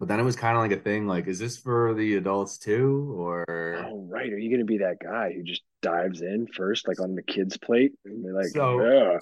But 0.00 0.08
then 0.08 0.18
it 0.18 0.24
was 0.24 0.36
kind 0.36 0.56
of 0.56 0.62
like 0.62 0.72
a 0.72 0.82
thing 0.82 1.06
like, 1.06 1.28
is 1.28 1.38
this 1.38 1.56
for 1.56 1.94
the 1.94 2.16
adults 2.16 2.58
too? 2.58 3.14
Or 3.16 3.86
Oh, 3.86 4.06
right. 4.10 4.32
Are 4.32 4.38
you 4.38 4.48
going 4.50 4.60
to 4.60 4.64
be 4.64 4.78
that 4.78 4.96
guy 5.00 5.32
who 5.32 5.42
just 5.44 5.62
dives 5.82 6.22
in 6.22 6.46
first, 6.48 6.88
like 6.88 7.00
on 7.00 7.14
the 7.14 7.22
kid's 7.22 7.56
plate? 7.58 7.92
And 8.04 8.24
they're 8.24 8.34
like, 8.34 8.46
So- 8.48 8.82
yeah. 8.82 9.18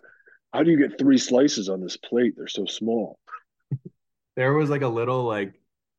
How 0.55 0.63
do 0.63 0.71
you 0.71 0.77
get 0.77 0.99
three 0.99 1.17
slices 1.17 1.71
on 1.71 1.81
this 1.81 1.97
plate? 1.97 2.35
They're 2.37 2.47
so 2.47 2.67
small. 2.67 3.19
there 4.37 4.53
was 4.53 4.69
like 4.69 4.83
a 4.83 4.89
little 4.89 5.25
like 5.25 5.55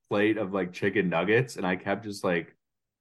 plate 0.09 0.37
of 0.37 0.53
like 0.53 0.71
chicken 0.73 1.09
nuggets, 1.09 1.55
and 1.55 1.65
I 1.65 1.75
kept 1.75 2.03
just 2.03 2.23
like 2.23 2.55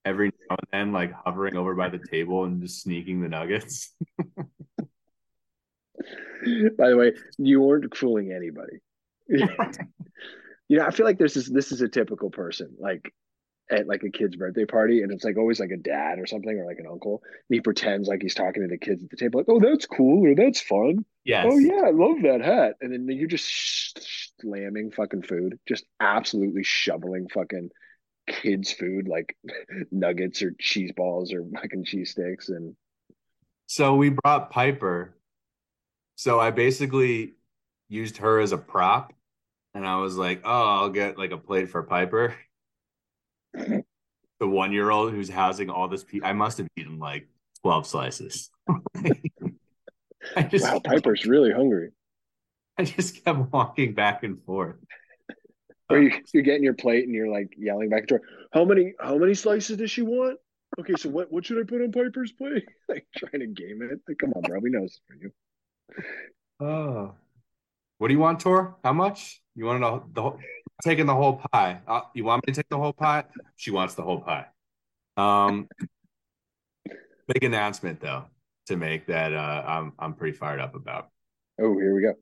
every 0.07 0.31
now 0.49 0.57
and 0.57 0.67
then 0.73 0.93
like 0.93 1.13
hovering 1.13 1.59
over 1.59 1.75
by 1.75 1.91
the 1.91 1.99
table 1.99 2.45
and 2.45 2.63
just 2.63 2.81
sneaking 2.83 3.21
the 3.21 3.29
nuggets. 3.29 3.95
By 6.79 6.91
the 6.91 6.97
way, 6.97 7.13
you 7.39 7.61
weren't 7.61 7.97
fooling 7.97 8.33
anybody. 8.33 8.79
you 9.29 10.79
know, 10.79 10.87
I 10.87 10.91
feel 10.91 11.07
like 11.07 11.19
this 11.19 11.37
is 11.37 11.49
this 11.49 11.73
is 11.73 11.81
a 11.81 11.89
typical 11.89 12.31
person, 12.31 12.75
like 12.79 13.13
at 13.71 13.87
like 13.87 14.03
a 14.03 14.11
kid's 14.11 14.37
birthday 14.37 14.67
party, 14.67 15.03
and 15.03 15.13
it's 15.13 15.25
like 15.25 15.39
always 15.39 15.61
like 15.61 15.71
a 15.71 15.77
dad 15.77 16.19
or 16.19 16.27
something 16.27 16.59
or 16.59 16.67
like 16.67 16.79
an 16.79 16.87
uncle. 16.91 17.23
And 17.25 17.57
he 17.57 17.61
pretends 17.61 18.09
like 18.09 18.23
he's 18.23 18.35
talking 18.35 18.63
to 18.63 18.69
the 18.69 18.79
kids 18.79 19.03
at 19.03 19.11
the 19.11 19.17
table, 19.17 19.41
like, 19.41 19.49
"Oh, 19.49 19.61
that's 19.61 19.87
cool," 19.87 20.27
or 20.27 20.35
"That's 20.35 20.61
fun." 20.61 21.05
Yes. 21.25 21.47
Oh 21.49 21.59
yeah, 21.59 21.83
I 21.87 21.91
love 21.91 22.23
that 22.23 22.41
hat. 22.43 22.77
And 22.81 22.93
then 22.93 23.17
you're 23.17 23.29
just 23.29 24.35
slamming 24.41 24.91
fucking 24.91 25.23
food, 25.23 25.59
just 25.69 25.85
absolutely 26.01 26.65
shoveling 26.65 27.29
fucking 27.29 27.71
kids' 28.27 28.73
food 28.73 29.09
like 29.09 29.37
nuggets 29.91 30.43
or 30.43 30.53
cheese 30.61 30.93
balls 30.97 31.33
or 31.33 31.45
fucking 31.55 31.85
cheese 31.85 32.11
sticks. 32.13 32.49
And 32.49 32.77
So 33.67 33.95
we 33.95 34.11
brought 34.11 34.51
Piper. 34.51 35.17
So 36.17 36.39
I 36.39 36.51
basically 36.51 37.35
used 37.89 38.19
her 38.19 38.41
as 38.41 38.53
a 38.53 38.59
prop, 38.59 39.13
and 39.75 39.87
I 39.87 39.97
was 39.97 40.17
like, 40.17 40.43
"Oh, 40.45 40.81
I'll 40.81 40.91
get 40.91 41.19
like 41.19 41.31
a 41.31 41.39
plate 41.39 41.69
for 41.69 41.83
Piper." 41.83 42.35
The 43.55 44.49
one-year-old 44.49 45.13
who's 45.13 45.29
housing 45.29 45.71
all 45.71 45.89
this. 45.89 46.05
Pe- 46.05 46.21
I 46.23 46.33
must 46.33 46.59
have 46.59 46.69
eaten 46.77 46.99
like 46.99 47.29
twelve 47.63 47.87
slices. 47.87 48.51
I 50.37 50.43
just, 50.45 50.65
wow, 50.65 50.79
Piper's 50.79 51.27
really 51.27 51.53
hungry. 51.53 51.91
I 52.79 52.85
just 52.85 53.25
kept 53.25 53.53
walking 53.53 53.95
back 53.95 54.23
and 54.23 54.43
forth. 54.45 54.77
Or 55.91 55.99
you, 55.99 56.11
you're 56.33 56.43
getting 56.43 56.63
your 56.63 56.75
plate 56.75 57.05
and 57.05 57.15
you're 57.15 57.29
like 57.29 57.53
yelling 57.57 57.91
back 57.91 58.05
at 58.05 58.11
her, 58.11 58.23
how 58.53 58.65
many 58.65 58.95
how 58.99 59.19
many 59.19 59.35
slices 59.35 59.77
does 59.77 59.91
she 59.91 60.03
want? 60.03 60.39
Okay, 60.81 60.95
so 60.97 61.11
what 61.11 61.31
what 61.31 61.45
should 61.45 61.59
I 61.59 61.65
put 61.65 61.83
on 61.83 61.93
Piper's 61.93 62.33
plate? 62.33 62.65
like 62.89 63.07
trying 63.17 63.41
to 63.41 63.47
game 63.47 63.83
it. 63.83 64.01
Like, 64.09 64.19
come 64.19 64.33
on, 64.33 64.43
bro. 64.43 64.59
We 64.61 64.71
know 64.71 64.83
this 64.83 65.01
for 65.07 65.15
you. 65.15 65.31
Oh, 66.61 67.15
what 67.99 68.09
do 68.09 68.15
you 68.15 68.21
want, 68.21 68.41
Tor? 68.41 68.77
How 68.83 68.93
much? 68.93 69.43
You 69.55 69.67
want 69.67 69.81
the, 69.81 70.03
the 70.15 70.23
whole, 70.23 70.39
taking 70.83 71.07
the 71.07 71.15
whole 71.15 71.41
pie? 71.53 71.81
Uh, 71.87 72.03
you 72.15 72.25
want 72.25 72.47
me 72.47 72.53
to 72.53 72.57
take 72.61 72.69
the 72.69 72.79
whole 72.79 72.93
pie? 72.93 73.25
She 73.57 73.71
wants 73.71 73.95
the 73.95 74.03
whole 74.03 74.21
pie. 74.21 74.47
Um, 75.17 75.69
big 77.29 77.45
announcement 77.45 78.01
though 78.01 78.25
to 78.67 78.77
make 78.77 79.07
that 79.07 79.33
uh, 79.33 79.65
I'm 79.67 79.93
I'm 79.99 80.15
pretty 80.15 80.37
fired 80.37 80.61
up 80.61 80.75
about. 80.75 81.09
Oh, 81.61 81.75
here 81.79 81.95
we 81.95 82.03
go. 82.03 82.15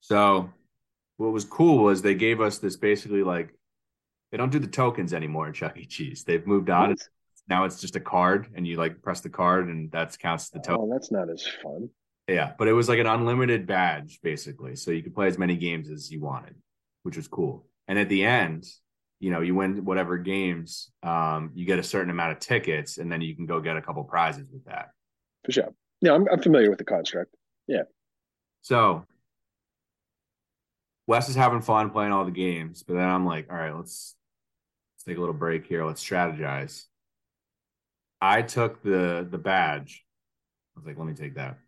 So, 0.00 0.50
what 1.16 1.32
was 1.32 1.44
cool 1.44 1.84
was 1.84 2.02
they 2.02 2.14
gave 2.14 2.40
us 2.40 2.58
this 2.58 2.76
basically 2.76 3.22
like 3.22 3.54
they 4.32 4.38
don't 4.38 4.50
do 4.50 4.58
the 4.58 4.66
tokens 4.66 5.12
anymore 5.12 5.46
in 5.46 5.52
Chuck 5.52 5.76
E. 5.76 5.86
Cheese. 5.86 6.24
They've 6.24 6.46
moved 6.46 6.70
on. 6.70 6.96
Now 7.48 7.64
it's 7.64 7.80
just 7.80 7.96
a 7.96 8.00
card, 8.00 8.48
and 8.54 8.66
you 8.66 8.76
like 8.76 9.02
press 9.02 9.20
the 9.20 9.28
card, 9.28 9.68
and 9.68 9.90
that 9.90 10.16
counts 10.18 10.50
the 10.50 10.60
token. 10.60 10.88
Oh, 10.88 10.92
that's 10.92 11.10
not 11.10 11.28
as 11.28 11.46
fun. 11.62 11.90
Yeah, 12.30 12.52
but 12.56 12.68
it 12.68 12.72
was 12.72 12.88
like 12.88 13.00
an 13.00 13.06
unlimited 13.06 13.66
badge 13.66 14.20
basically, 14.22 14.76
so 14.76 14.92
you 14.92 15.02
could 15.02 15.14
play 15.14 15.26
as 15.26 15.36
many 15.36 15.56
games 15.56 15.90
as 15.90 16.10
you 16.10 16.20
wanted, 16.20 16.54
which 17.02 17.16
was 17.16 17.26
cool. 17.26 17.66
And 17.88 17.98
at 17.98 18.08
the 18.08 18.24
end, 18.24 18.66
you 19.18 19.30
know, 19.30 19.40
you 19.40 19.54
win 19.54 19.84
whatever 19.84 20.16
games, 20.16 20.92
um, 21.02 21.50
you 21.54 21.66
get 21.66 21.80
a 21.80 21.82
certain 21.82 22.10
amount 22.10 22.32
of 22.32 22.38
tickets, 22.38 22.98
and 22.98 23.10
then 23.10 23.20
you 23.20 23.34
can 23.34 23.46
go 23.46 23.60
get 23.60 23.76
a 23.76 23.82
couple 23.82 24.04
prizes 24.04 24.46
with 24.52 24.64
that. 24.66 24.90
For 25.44 25.52
sure. 25.52 25.74
Yeah, 26.00 26.12
I'm, 26.12 26.26
I'm 26.30 26.40
familiar 26.40 26.70
with 26.70 26.78
the 26.78 26.84
construct. 26.84 27.34
Yeah. 27.66 27.82
So 28.62 29.04
Wes 31.08 31.28
is 31.28 31.34
having 31.34 31.62
fun 31.62 31.90
playing 31.90 32.12
all 32.12 32.24
the 32.24 32.30
games, 32.30 32.84
but 32.84 32.94
then 32.94 33.08
I'm 33.08 33.26
like, 33.26 33.48
all 33.50 33.56
right, 33.56 33.74
let's 33.74 34.14
let's 34.94 35.04
take 35.04 35.16
a 35.16 35.20
little 35.20 35.34
break 35.34 35.66
here. 35.66 35.84
Let's 35.84 36.04
strategize. 36.04 36.84
I 38.22 38.42
took 38.42 38.82
the 38.82 39.26
the 39.28 39.38
badge. 39.38 40.04
I 40.76 40.78
was 40.78 40.86
like, 40.86 40.96
let 40.96 41.08
me 41.08 41.14
take 41.14 41.34
that. 41.34 41.58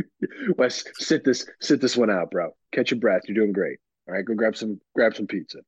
Wes, 0.56 0.84
sit 0.98 1.24
this 1.24 1.46
sit 1.60 1.80
this 1.80 1.96
one 1.96 2.10
out, 2.10 2.30
bro. 2.30 2.50
Catch 2.72 2.90
your 2.90 3.00
breath. 3.00 3.22
You're 3.26 3.34
doing 3.34 3.52
great. 3.52 3.78
All 4.08 4.14
right, 4.14 4.24
go 4.24 4.34
grab 4.34 4.56
some 4.56 4.80
grab 4.94 5.14
some 5.14 5.26
pizza. 5.26 5.58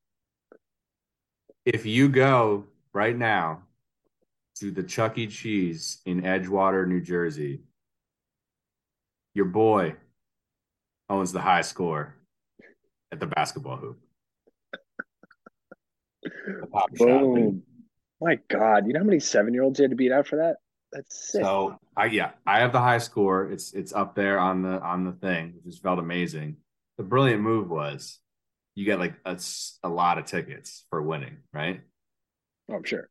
If 1.64 1.87
you 1.87 2.09
go 2.09 2.64
right 2.93 3.16
now 3.16 3.62
to 4.57 4.71
the 4.71 4.83
Chuck 4.83 5.19
E. 5.19 5.26
Cheese 5.26 6.00
in 6.07 6.23
Edgewater, 6.23 6.87
New 6.87 7.00
Jersey, 7.00 7.61
your 9.35 9.47
boy 9.47 9.95
owns 11.09 11.33
the 11.33 11.40
high 11.40 11.62
score 11.62 12.14
at 13.12 13.21
the 13.21 13.26
basketball 13.26 13.76
hoop. 13.76 13.99
The 16.23 16.66
pop 16.73 16.97
shot. 16.97 17.07
Boom. 17.07 17.62
My 18.21 18.38
God, 18.49 18.87
you 18.87 18.93
know 18.93 19.00
how 19.00 19.04
many 19.04 19.21
seven 19.21 19.52
year 19.52 19.62
olds 19.62 19.78
you 19.78 19.85
had 19.85 19.90
to 19.90 19.97
beat 19.97 20.12
out 20.12 20.26
for 20.26 20.37
that? 20.37 20.57
That's 20.94 21.32
sick. 21.32 21.42
So 21.42 21.76
I 21.96 22.06
yeah, 22.06 22.30
I 22.46 22.60
have 22.60 22.72
the 22.72 22.80
high 22.80 22.98
score. 22.98 23.50
It's 23.50 23.72
it's 23.72 23.92
up 23.92 24.14
there 24.14 24.38
on 24.38 24.62
the 24.62 24.80
on 24.80 25.04
the 25.04 25.12
thing, 25.12 25.54
which 25.54 25.64
just 25.64 25.82
felt 25.82 25.98
amazing. 25.98 26.56
The 26.98 27.04
brilliant 27.04 27.42
move 27.42 27.68
was 27.68 28.20
you 28.76 28.84
get 28.84 29.00
like 29.00 29.14
a, 29.24 29.38
a 29.82 29.88
lot 29.88 30.18
of 30.18 30.24
tickets 30.24 30.86
for 30.90 31.02
winning, 31.02 31.38
right? 31.52 31.80
Oh, 32.70 32.74
I'm 32.74 32.84
sure. 32.84 33.08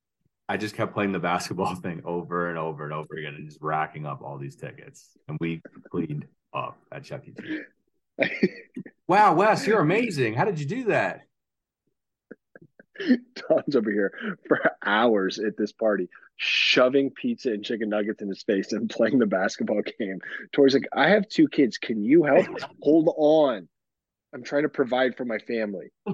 I 0.48 0.58
just 0.58 0.76
kept 0.76 0.94
playing 0.94 1.12
the 1.12 1.20
basketball 1.20 1.76
thing 1.82 2.02
over 2.06 2.50
and 2.50 2.58
over 2.58 2.86
and 2.86 2.94
over 2.94 3.16
again 3.16 3.36
and 3.36 3.48
just 3.48 3.62
racking 3.62 4.06
up 4.06 4.22
all 4.22 4.38
these 4.38 4.56
tickets. 4.56 5.10
And 5.28 5.38
we 5.40 5.62
cleaned 5.92 6.26
up 6.54 6.78
at 6.92 7.04
Chuck 7.04 7.24
E. 7.28 7.34
Cheese. 7.40 7.60
Wow, 9.06 9.36
Wes, 9.36 9.68
you're 9.68 9.82
amazing. 9.82 10.34
How 10.34 10.46
did 10.46 10.60
you 10.60 10.66
do 10.66 10.86
that? 10.86 11.24
Don's 13.00 13.76
over 13.76 13.92
here 13.92 14.38
for 14.48 14.60
hours 14.86 15.40
at 15.40 15.58
this 15.58 15.74
party, 15.74 16.08
shoving 16.38 17.10
pizza 17.12 17.50
and 17.52 17.64
chicken 17.64 17.90
nuggets 17.90 18.22
in 18.22 18.28
his 18.30 18.44
face 18.44 18.72
and 18.74 18.90
playing 18.90 19.20
the 19.20 19.26
basketball 19.26 19.82
game. 20.00 20.20
Tori's 20.54 20.74
like, 20.74 20.88
I 20.94 21.10
have 21.10 21.28
two 21.30 21.48
kids. 21.48 21.78
Can 21.78 22.04
you 22.04 22.24
help? 22.24 22.46
Hold 22.82 23.14
on. 23.18 23.68
I'm 24.34 24.44
trying 24.44 24.64
to 24.64 24.70
provide 24.70 25.16
for 25.16 25.26
my 25.26 25.38
family. 25.40 25.88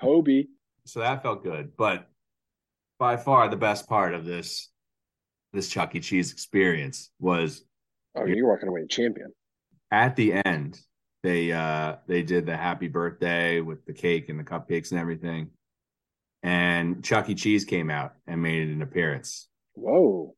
Toby. 0.00 0.48
So 0.84 1.00
that 1.00 1.22
felt 1.22 1.42
good. 1.44 1.72
But 1.76 2.08
by 2.98 3.16
far 3.16 3.48
the 3.48 3.56
best 3.56 3.88
part 3.88 4.14
of 4.14 4.24
this 4.24 4.70
this 5.52 5.68
Chuck 5.68 5.94
E. 5.94 6.00
Cheese 6.00 6.32
experience 6.32 7.10
was 7.18 7.64
Oh, 8.14 8.24
you're 8.24 8.48
walking 8.48 8.68
away 8.68 8.82
a 8.82 8.86
champion. 8.86 9.32
at 9.90 10.16
the 10.16 10.32
end 10.44 10.80
they 11.22 11.52
uh 11.52 11.96
they 12.06 12.22
did 12.22 12.46
the 12.46 12.56
happy 12.56 12.88
birthday 12.88 13.60
with 13.60 13.84
the 13.86 13.92
cake 13.92 14.28
and 14.30 14.38
the 14.38 14.44
cupcakes 14.44 14.90
and 14.92 15.00
everything 15.00 15.50
and 16.42 17.04
chuck 17.04 17.28
e. 17.28 17.34
Cheese 17.34 17.64
came 17.64 17.90
out 17.90 18.14
and 18.26 18.42
made 18.42 18.68
an 18.68 18.82
appearance. 18.82 19.48
Whoa. 19.74 20.34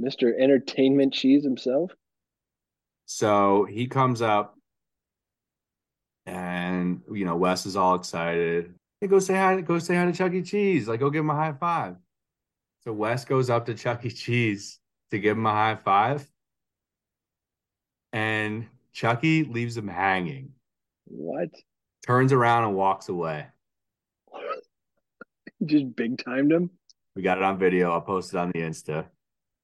Mr. 0.00 0.32
Entertainment 0.38 1.12
Cheese 1.12 1.44
himself. 1.44 1.92
so 3.04 3.64
he 3.64 3.86
comes 3.86 4.22
up 4.22 4.56
and 6.26 7.02
you 7.12 7.24
know 7.24 7.36
wes 7.36 7.66
is 7.66 7.76
all 7.76 7.94
excited. 7.94 8.74
Hey 9.00 9.06
go 9.08 9.18
say 9.18 9.34
hi 9.34 9.60
go 9.60 9.78
say 9.78 9.96
hi 9.96 10.04
to 10.06 10.12
chuck 10.12 10.32
e. 10.32 10.42
Cheese. 10.42 10.88
Like 10.88 11.00
go 11.00 11.10
give 11.10 11.20
him 11.24 11.30
a 11.30 11.34
high 11.34 11.52
five. 11.52 11.96
So 12.84 12.92
wes 12.92 13.24
goes 13.24 13.50
up 13.50 13.66
to 13.66 13.74
chuck 13.74 14.04
e. 14.04 14.10
Cheese 14.10 14.78
to 15.10 15.18
give 15.18 15.36
him 15.36 15.46
a 15.46 15.52
high 15.52 15.76
five. 15.76 16.26
And 18.12 18.66
chucky 18.92 19.44
leaves 19.44 19.76
him 19.76 19.88
hanging. 19.88 20.52
What? 21.06 21.50
turns 22.06 22.32
around 22.32 22.64
and 22.64 22.74
walks 22.74 23.08
away 23.08 23.46
Just 25.66 25.94
big 25.96 26.22
timed 26.24 26.52
him? 26.52 26.70
We 27.16 27.22
got 27.22 27.38
it 27.38 27.44
on 27.44 27.58
video. 27.58 27.92
I'll 27.92 28.00
post 28.00 28.32
it 28.32 28.38
on 28.38 28.50
the 28.54 28.60
Insta. 28.60 29.06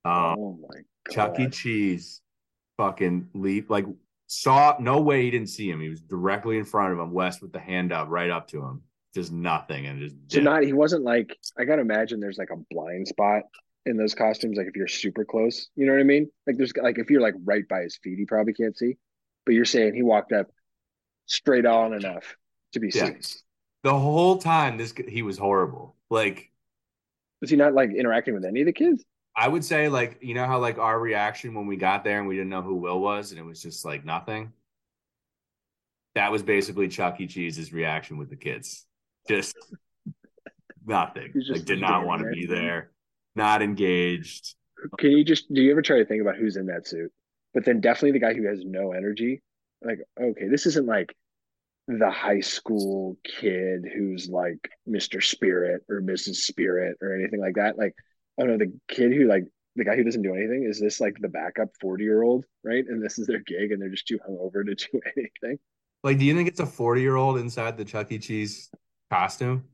Um, 0.04 0.36
oh 0.38 0.58
my 0.60 0.76
God. 1.08 1.14
Chuck 1.14 1.40
E. 1.40 1.48
Cheese 1.48 2.20
fucking 2.76 3.28
leap 3.32 3.70
like 3.70 3.86
saw 4.26 4.76
no 4.78 5.00
way 5.00 5.22
he 5.22 5.30
didn't 5.30 5.48
see 5.48 5.70
him. 5.70 5.80
He 5.80 5.88
was 5.88 6.00
directly 6.00 6.58
in 6.58 6.64
front 6.64 6.92
of 6.92 6.98
him, 6.98 7.12
Wes 7.12 7.40
with 7.40 7.52
the 7.52 7.58
hand 7.58 7.92
up 7.92 8.08
right 8.08 8.30
up 8.30 8.48
to 8.48 8.62
him. 8.62 8.82
Just 9.14 9.32
nothing 9.32 9.86
and 9.86 10.00
just 10.00 10.14
So 10.28 10.40
not 10.40 10.62
he 10.62 10.74
wasn't 10.74 11.04
like 11.04 11.36
I 11.58 11.64
gotta 11.64 11.80
imagine 11.80 12.20
there's 12.20 12.38
like 12.38 12.50
a 12.52 12.62
blind 12.70 13.08
spot 13.08 13.44
in 13.86 13.96
those 13.96 14.14
costumes, 14.14 14.58
like 14.58 14.66
if 14.66 14.76
you're 14.76 14.88
super 14.88 15.24
close. 15.24 15.68
You 15.76 15.86
know 15.86 15.92
what 15.92 16.00
I 16.00 16.04
mean? 16.04 16.28
Like 16.46 16.56
there's 16.58 16.72
like 16.76 16.98
if 16.98 17.08
you're 17.10 17.22
like 17.22 17.34
right 17.44 17.66
by 17.68 17.82
his 17.82 17.96
feet, 18.02 18.18
he 18.18 18.26
probably 18.26 18.52
can't 18.52 18.76
see. 18.76 18.96
But 19.46 19.54
you're 19.54 19.64
saying 19.64 19.94
he 19.94 20.02
walked 20.02 20.32
up 20.32 20.48
straight 21.26 21.64
on 21.64 21.94
enough 21.94 22.36
to 22.72 22.80
be 22.80 22.90
Yeah. 22.92 23.06
seen. 23.06 23.20
The 23.86 23.96
whole 23.96 24.36
time 24.38 24.76
this 24.76 24.92
he 25.06 25.22
was 25.22 25.38
horrible. 25.38 25.94
Like 26.10 26.50
Was 27.40 27.50
he 27.50 27.56
not 27.56 27.72
like 27.72 27.90
interacting 27.90 28.34
with 28.34 28.44
any 28.44 28.60
of 28.62 28.66
the 28.66 28.72
kids? 28.72 29.04
I 29.36 29.46
would 29.46 29.64
say 29.64 29.88
like 29.88 30.18
you 30.20 30.34
know 30.34 30.44
how 30.44 30.58
like 30.58 30.78
our 30.78 30.98
reaction 30.98 31.54
when 31.54 31.68
we 31.68 31.76
got 31.76 32.02
there 32.02 32.18
and 32.18 32.26
we 32.26 32.34
didn't 32.34 32.50
know 32.50 32.62
who 32.62 32.74
Will 32.74 32.98
was 32.98 33.30
and 33.30 33.38
it 33.38 33.44
was 33.44 33.62
just 33.62 33.84
like 33.84 34.04
nothing. 34.04 34.52
That 36.16 36.32
was 36.32 36.42
basically 36.42 36.88
Chuck 36.88 37.20
E. 37.20 37.28
Cheese's 37.28 37.72
reaction 37.72 38.18
with 38.18 38.28
the 38.28 38.34
kids. 38.34 38.84
Just 39.28 39.54
nothing. 40.84 41.32
Just 41.36 41.52
like 41.52 41.64
did 41.64 41.80
not 41.80 42.04
want 42.04 42.22
to 42.22 42.30
be 42.30 42.44
there, 42.44 42.90
not 43.36 43.62
engaged. 43.62 44.56
Can 44.98 45.12
you 45.12 45.24
just 45.24 45.52
do 45.54 45.62
you 45.62 45.70
ever 45.70 45.82
try 45.82 45.98
to 45.98 46.04
think 46.04 46.22
about 46.22 46.34
who's 46.34 46.56
in 46.56 46.66
that 46.66 46.88
suit? 46.88 47.12
But 47.54 47.64
then 47.64 47.80
definitely 47.80 48.18
the 48.18 48.26
guy 48.26 48.34
who 48.34 48.48
has 48.48 48.64
no 48.64 48.90
energy. 48.94 49.42
Like, 49.80 50.00
okay, 50.20 50.48
this 50.48 50.66
isn't 50.66 50.86
like 50.86 51.14
the 51.88 52.10
high 52.10 52.40
school 52.40 53.16
kid 53.24 53.84
who's 53.94 54.28
like 54.28 54.68
Mr. 54.88 55.22
Spirit 55.22 55.82
or 55.88 56.00
Mrs. 56.00 56.36
Spirit 56.36 56.96
or 57.00 57.14
anything 57.14 57.40
like 57.40 57.54
that. 57.54 57.78
Like, 57.78 57.94
I 58.38 58.42
don't 58.42 58.58
know, 58.58 58.58
the 58.58 58.72
kid 58.88 59.12
who 59.12 59.26
like 59.26 59.44
the 59.76 59.84
guy 59.84 59.94
who 59.94 60.04
doesn't 60.04 60.22
do 60.22 60.34
anything, 60.34 60.64
is 60.68 60.80
this 60.80 61.00
like 61.00 61.16
the 61.20 61.28
backup 61.28 61.68
40 61.80 62.02
year 62.02 62.22
old, 62.22 62.44
right? 62.64 62.84
And 62.86 63.02
this 63.02 63.18
is 63.18 63.26
their 63.26 63.40
gig 63.40 63.72
and 63.72 63.80
they're 63.80 63.90
just 63.90 64.06
too 64.06 64.18
hungover 64.28 64.64
to 64.64 64.74
do 64.92 65.00
anything. 65.16 65.58
Like, 66.02 66.18
do 66.18 66.24
you 66.24 66.34
think 66.34 66.48
it's 66.48 66.60
a 66.60 66.66
40 66.66 67.00
year 67.00 67.16
old 67.16 67.38
inside 67.38 67.76
the 67.76 67.84
Chuck 67.84 68.10
E. 68.10 68.18
Cheese 68.18 68.70
costume? 69.10 69.64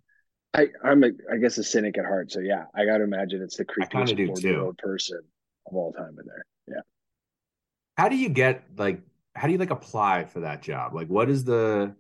I, 0.55 0.69
I'm 0.85 1.03
a, 1.03 1.09
I 1.33 1.39
guess 1.39 1.57
a 1.57 1.65
cynic 1.65 1.97
at 1.97 2.05
heart. 2.05 2.31
So 2.31 2.41
yeah, 2.41 2.65
I 2.75 2.85
gotta 2.85 3.05
imagine 3.05 3.41
it's 3.43 3.57
the 3.57 3.65
creepiest 3.65 4.27
40 4.27 4.43
year 4.43 4.61
old 4.61 4.77
person 4.79 5.21
of 5.67 5.75
all 5.75 5.93
time 5.93 6.17
in 6.21 6.27
there. 6.27 6.45
Yeah. 6.69 6.81
How 7.97 8.09
do 8.09 8.17
you 8.17 8.29
get 8.29 8.65
like 8.77 9.01
how 9.35 9.47
do 9.47 9.53
you 9.53 9.59
like 9.59 9.71
apply 9.71 10.25
for 10.25 10.41
that 10.41 10.61
job? 10.61 10.95
Like 10.95 11.09
what 11.09 11.31
is 11.31 11.45
the 11.45 11.95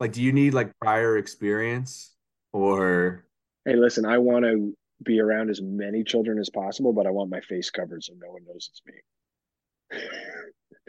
like 0.00 0.12
do 0.12 0.22
you 0.22 0.32
need 0.32 0.54
like 0.54 0.72
prior 0.80 1.16
experience 1.16 2.14
or 2.52 3.24
Hey, 3.64 3.76
listen, 3.76 4.04
I 4.04 4.18
want 4.18 4.44
to 4.44 4.76
be 5.02 5.20
around 5.20 5.48
as 5.48 5.62
many 5.62 6.04
children 6.04 6.38
as 6.38 6.50
possible, 6.50 6.92
but 6.92 7.06
I 7.06 7.10
want 7.10 7.30
my 7.30 7.40
face 7.40 7.70
covered 7.70 8.04
so 8.04 8.12
no 8.20 8.30
one 8.30 8.44
knows 8.46 8.70
it's 8.70 8.82
me. 8.86 10.00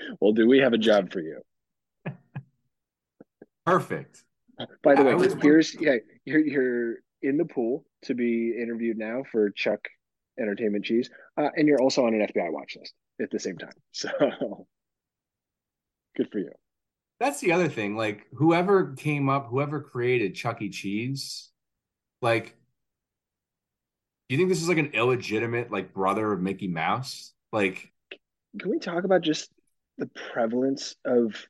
well, 0.19 0.33
do 0.33 0.47
we 0.47 0.59
have 0.59 0.73
a 0.73 0.77
job 0.77 1.11
for 1.11 1.21
you? 1.21 1.41
perfect? 3.65 4.23
By 4.83 4.95
the 4.95 5.03
way, 5.03 5.17
here's 5.41 5.75
yeah, 5.79 5.95
you're 6.25 6.39
you're 6.39 6.95
in 7.21 7.37
the 7.37 7.45
pool 7.45 7.85
to 8.03 8.13
be 8.13 8.55
interviewed 8.57 8.97
now 8.97 9.23
for 9.31 9.49
Chuck 9.51 9.79
Entertainment 10.39 10.85
Cheese, 10.85 11.09
uh, 11.37 11.49
and 11.55 11.67
you're 11.67 11.81
also 11.81 12.05
on 12.05 12.13
an 12.13 12.21
FBI 12.21 12.51
watch 12.51 12.77
list 12.77 12.93
at 13.21 13.31
the 13.31 13.39
same 13.39 13.57
time. 13.57 13.73
So 13.91 14.67
good 16.15 16.29
for 16.31 16.39
you. 16.39 16.51
That's 17.19 17.39
the 17.39 17.51
other 17.53 17.69
thing. 17.69 17.95
Like 17.95 18.27
whoever 18.33 18.93
came 18.93 19.29
up, 19.29 19.47
whoever 19.47 19.81
created 19.81 20.35
Chuck 20.35 20.61
E. 20.61 20.69
Cheese, 20.69 21.49
like, 22.21 22.55
do 24.27 24.33
you 24.35 24.37
think 24.37 24.49
this 24.49 24.61
is 24.61 24.67
like 24.67 24.77
an 24.77 24.91
illegitimate 24.93 25.71
like 25.71 25.93
brother 25.93 26.31
of 26.33 26.41
Mickey 26.41 26.67
Mouse? 26.67 27.33
Like, 27.51 27.91
Can 28.59 28.69
we 28.71 28.79
talk 28.79 29.03
about 29.03 29.21
just 29.21 29.49
the 29.97 30.09
prevalence 30.33 30.95
of 31.05 31.47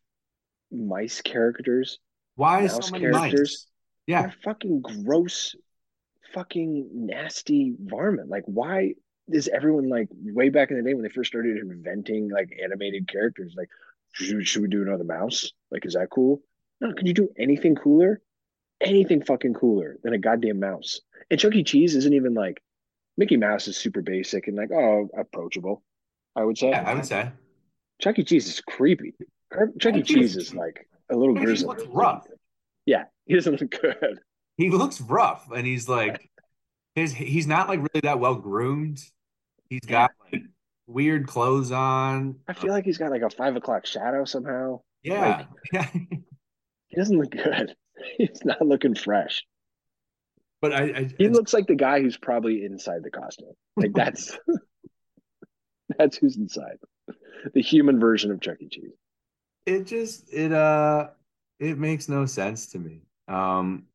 mice 0.71 1.21
characters? 1.21 1.99
why 2.35 2.61
is 2.61 2.73
Mouse 2.73 2.87
so 2.87 2.91
many 2.91 3.03
characters? 3.05 3.31
mice? 3.33 3.67
Yeah, 4.07 4.21
They're 4.23 4.35
fucking 4.43 4.81
gross, 4.81 5.55
fucking 6.33 6.89
nasty 6.93 7.75
varmint. 7.79 8.29
Like, 8.29 8.43
why 8.45 8.93
is 9.29 9.47
everyone 9.47 9.89
like 9.89 10.09
way 10.11 10.49
back 10.49 10.69
in 10.69 10.77
the 10.77 10.83
day 10.83 10.93
when 10.93 11.01
they 11.01 11.09
first 11.09 11.29
started 11.31 11.57
inventing 11.57 12.29
like 12.29 12.49
animated 12.63 13.07
characters? 13.07 13.53
Like, 13.57 13.69
should, 14.15 14.47
should 14.47 14.61
we 14.61 14.67
do 14.67 14.81
another 14.81 15.03
mouse? 15.03 15.51
Like, 15.71 15.85
is 15.85 15.93
that 15.93 16.09
cool? 16.09 16.41
No, 16.79 16.93
can 16.93 17.05
you 17.05 17.13
do 17.13 17.29
anything 17.37 17.75
cooler? 17.75 18.21
Anything 18.81 19.21
fucking 19.23 19.53
cooler 19.53 19.97
than 20.03 20.13
a 20.13 20.17
goddamn 20.17 20.59
mouse? 20.59 21.01
And 21.29 21.39
Chuck 21.39 21.55
E. 21.55 21.63
Cheese 21.63 21.95
isn't 21.95 22.13
even 22.13 22.33
like 22.33 22.61
Mickey 23.17 23.37
Mouse 23.37 23.67
is 23.67 23.77
super 23.77 24.01
basic 24.01 24.47
and 24.47 24.57
like 24.57 24.71
oh 24.71 25.09
approachable. 25.17 25.83
I 26.35 26.43
would 26.43 26.57
say 26.57 26.69
yeah, 26.69 26.83
I 26.85 26.93
would 26.93 27.05
say. 27.05 27.31
Chuck 28.01 28.19
E. 28.19 28.23
Cheese 28.23 28.47
is 28.47 28.61
creepy. 28.61 29.13
Chuck 29.79 29.95
E. 29.95 30.03
Cheese 30.03 30.35
is 30.35 30.53
like 30.53 30.87
a 31.09 31.15
little. 31.15 31.33
Grizzly. 31.33 31.67
looks 31.67 31.85
rough. 31.87 32.27
Yeah, 32.85 33.05
he 33.25 33.35
doesn't 33.35 33.61
look 33.61 33.71
good. 33.81 34.19
He 34.57 34.69
looks 34.69 35.01
rough, 35.01 35.49
and 35.51 35.65
he's 35.65 35.87
like, 35.87 36.29
his 36.95 37.13
he's 37.13 37.47
not 37.47 37.69
like 37.69 37.79
really 37.79 38.01
that 38.03 38.19
well 38.19 38.35
groomed. 38.35 39.01
He's 39.69 39.81
got 39.81 40.11
like 40.31 40.43
weird 40.87 41.27
clothes 41.27 41.71
on. 41.71 42.35
I 42.47 42.53
feel 42.53 42.71
like 42.71 42.85
he's 42.85 42.97
got 42.97 43.11
like 43.11 43.21
a 43.21 43.29
five 43.29 43.55
o'clock 43.55 43.85
shadow 43.85 44.25
somehow. 44.25 44.81
Yeah, 45.03 45.45
yeah. 45.71 45.87
He 46.87 46.97
doesn't 46.97 47.17
look 47.17 47.31
good. 47.31 47.75
He's 48.17 48.45
not 48.45 48.61
looking 48.61 48.95
fresh. 48.95 49.43
But 50.61 50.73
I, 50.73 50.83
I 50.83 51.09
He 51.17 51.27
looks 51.27 51.53
like 51.53 51.67
the 51.67 51.75
guy 51.75 51.99
who's 51.99 52.15
probably 52.15 52.63
inside 52.63 53.03
the 53.03 53.11
costume. 53.11 53.53
Like 53.75 53.91
that's 53.95 54.37
that's 55.97 56.17
who's 56.17 56.37
inside. 56.37 56.77
The 57.53 57.61
human 57.61 57.99
version 57.99 58.31
of 58.31 58.39
Chuck 58.39 58.57
E. 58.61 58.69
Cheese. 58.69 58.93
it 59.65 59.85
just 59.85 60.31
it 60.31 60.53
uh 60.53 61.09
it 61.59 61.77
makes 61.77 62.07
no 62.07 62.25
sense 62.25 62.67
to 62.67 62.79
me. 62.79 63.01
Um, 63.27 63.85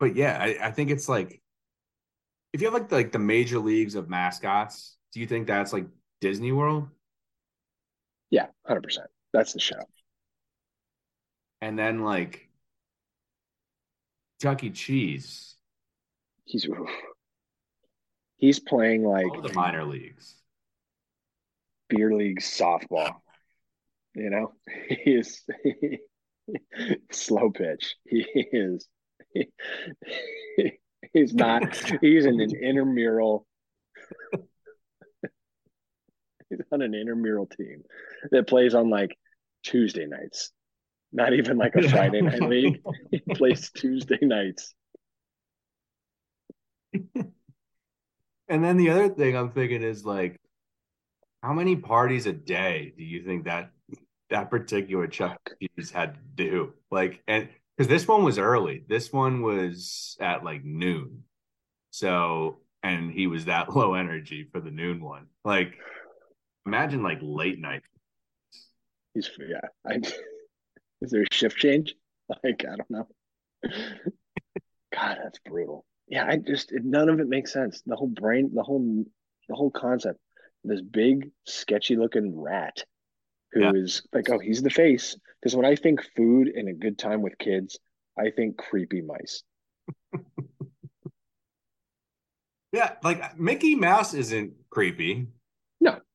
but 0.00 0.16
yeah, 0.16 0.36
I, 0.38 0.68
I 0.68 0.70
think 0.72 0.90
it's 0.90 1.08
like 1.08 1.40
if 2.52 2.60
you 2.60 2.66
have 2.66 2.74
like 2.74 2.88
the, 2.88 2.96
like 2.96 3.12
the 3.12 3.18
major 3.18 3.58
leagues 3.58 3.94
of 3.94 4.10
mascots, 4.10 4.96
do 5.12 5.20
you 5.20 5.26
think 5.26 5.46
that's 5.46 5.72
like 5.72 5.86
Disney 6.22 6.52
World? 6.52 6.88
Yeah, 8.30 8.46
hundred 8.64 8.84
percent. 8.84 9.08
That's 9.32 9.52
the 9.52 9.60
show. 9.60 9.82
And 11.60 11.76
then 11.78 12.02
like 12.04 12.48
Chuck 14.40 14.62
E. 14.64 14.70
Cheese, 14.70 15.56
He's 16.44 16.64
oof. 16.66 16.88
he's 18.36 18.60
playing 18.60 19.04
like 19.04 19.26
all 19.26 19.42
the 19.42 19.52
minor 19.52 19.84
leagues. 19.84 20.34
beer 21.88 22.14
league 22.14 22.40
softball. 22.40 23.16
You 24.14 24.30
know, 24.30 24.52
he 24.88 25.10
is 25.12 25.42
slow 27.12 27.50
pitch. 27.50 27.96
He 28.04 28.24
is. 28.52 28.86
he's 31.12 31.34
not. 31.34 31.74
He's 32.00 32.26
in 32.26 32.40
an 32.40 32.54
intramural. 32.56 33.46
He's 36.56 36.66
on 36.72 36.82
an 36.82 36.94
intramural 36.94 37.46
team 37.46 37.82
that 38.30 38.46
plays 38.46 38.74
on 38.74 38.90
like 38.90 39.16
Tuesday 39.62 40.06
nights. 40.06 40.50
Not 41.12 41.32
even 41.32 41.58
like 41.58 41.74
a 41.76 41.88
Friday 41.88 42.22
night 42.22 42.42
league. 42.48 42.82
He 43.10 43.20
plays 43.34 43.70
Tuesday 43.70 44.18
nights. 44.22 44.74
And 48.48 48.62
then 48.62 48.76
the 48.76 48.90
other 48.90 49.08
thing 49.08 49.34
I'm 49.34 49.50
thinking 49.50 49.82
is 49.82 50.04
like, 50.04 50.36
how 51.42 51.54
many 51.54 51.76
parties 51.76 52.26
a 52.26 52.32
day 52.32 52.92
do 52.96 53.02
you 53.02 53.24
think 53.24 53.44
that 53.44 53.70
that 54.32 54.50
particular 54.50 55.06
Chuck. 55.06 55.38
Cheese 55.60 55.90
had 55.90 56.14
to 56.14 56.20
do? 56.34 56.72
Like, 56.90 57.22
and 57.28 57.48
because 57.76 57.88
this 57.88 58.08
one 58.08 58.24
was 58.24 58.38
early, 58.38 58.84
this 58.88 59.12
one 59.12 59.42
was 59.42 60.16
at 60.20 60.44
like 60.44 60.64
noon. 60.64 61.22
So, 61.90 62.60
and 62.82 63.12
he 63.12 63.26
was 63.26 63.44
that 63.44 63.74
low 63.74 63.94
energy 63.94 64.48
for 64.50 64.60
the 64.60 64.70
noon 64.70 65.02
one. 65.02 65.26
Like, 65.44 65.74
imagine 66.66 67.02
like 67.02 67.18
late 67.22 67.58
night. 67.58 67.82
He's 69.14 69.30
yeah. 69.38 69.60
I, 69.86 69.94
is 71.00 71.10
there 71.10 71.22
a 71.22 71.34
shift 71.34 71.56
change? 71.58 71.94
Like 72.28 72.64
I 72.64 72.76
don't 72.76 72.90
know. 72.90 73.08
God, 74.94 75.18
that's 75.22 75.38
brutal. 75.46 75.84
Yeah, 76.08 76.26
I 76.26 76.36
just 76.36 76.72
it, 76.72 76.84
none 76.84 77.08
of 77.08 77.20
it 77.20 77.28
makes 77.28 77.52
sense. 77.52 77.82
The 77.86 77.96
whole 77.96 78.08
brain, 78.08 78.50
the 78.54 78.62
whole 78.62 79.04
the 79.48 79.54
whole 79.54 79.70
concept. 79.70 80.18
This 80.64 80.80
big 80.80 81.30
sketchy 81.44 81.96
looking 81.96 82.40
rat 82.40 82.84
who 83.52 83.74
is 83.74 84.02
Yeah. 84.12 84.18
like, 84.18 84.30
oh, 84.30 84.38
he's 84.38 84.62
the 84.62 84.70
face. 84.70 85.16
Because 85.40 85.56
when 85.56 85.66
I 85.66 85.74
think 85.74 86.00
food 86.16 86.48
and 86.48 86.68
a 86.68 86.72
good 86.72 86.98
time 86.98 87.20
with 87.20 87.36
kids, 87.36 87.78
I 88.16 88.30
think 88.30 88.56
creepy 88.58 89.02
mice. 89.02 89.42
Yeah, 92.72 92.94
like 93.02 93.38
Mickey 93.38 93.74
Mouse 93.74 94.14
isn't 94.14 94.54
creepy, 94.70 95.28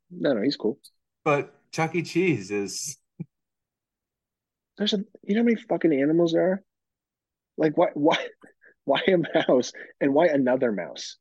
No, 0.09 0.33
no, 0.33 0.41
he's 0.41 0.55
cool. 0.55 0.79
but 1.23 1.53
Chuck 1.71 1.95
E. 1.95 2.01
Cheese 2.01 2.51
is. 2.51 2.97
There's 4.77 4.93
a 4.93 4.97
you 5.23 5.35
know 5.35 5.41
how 5.41 5.45
many 5.45 5.55
fucking 5.55 5.93
animals 5.93 6.33
there 6.33 6.51
are? 6.51 6.63
Like 7.57 7.77
why 7.77 7.87
why 7.93 8.17
why 8.85 9.01
a 9.07 9.17
mouse 9.17 9.73
and 9.99 10.13
why 10.13 10.27
another 10.27 10.71
mouse? 10.71 11.17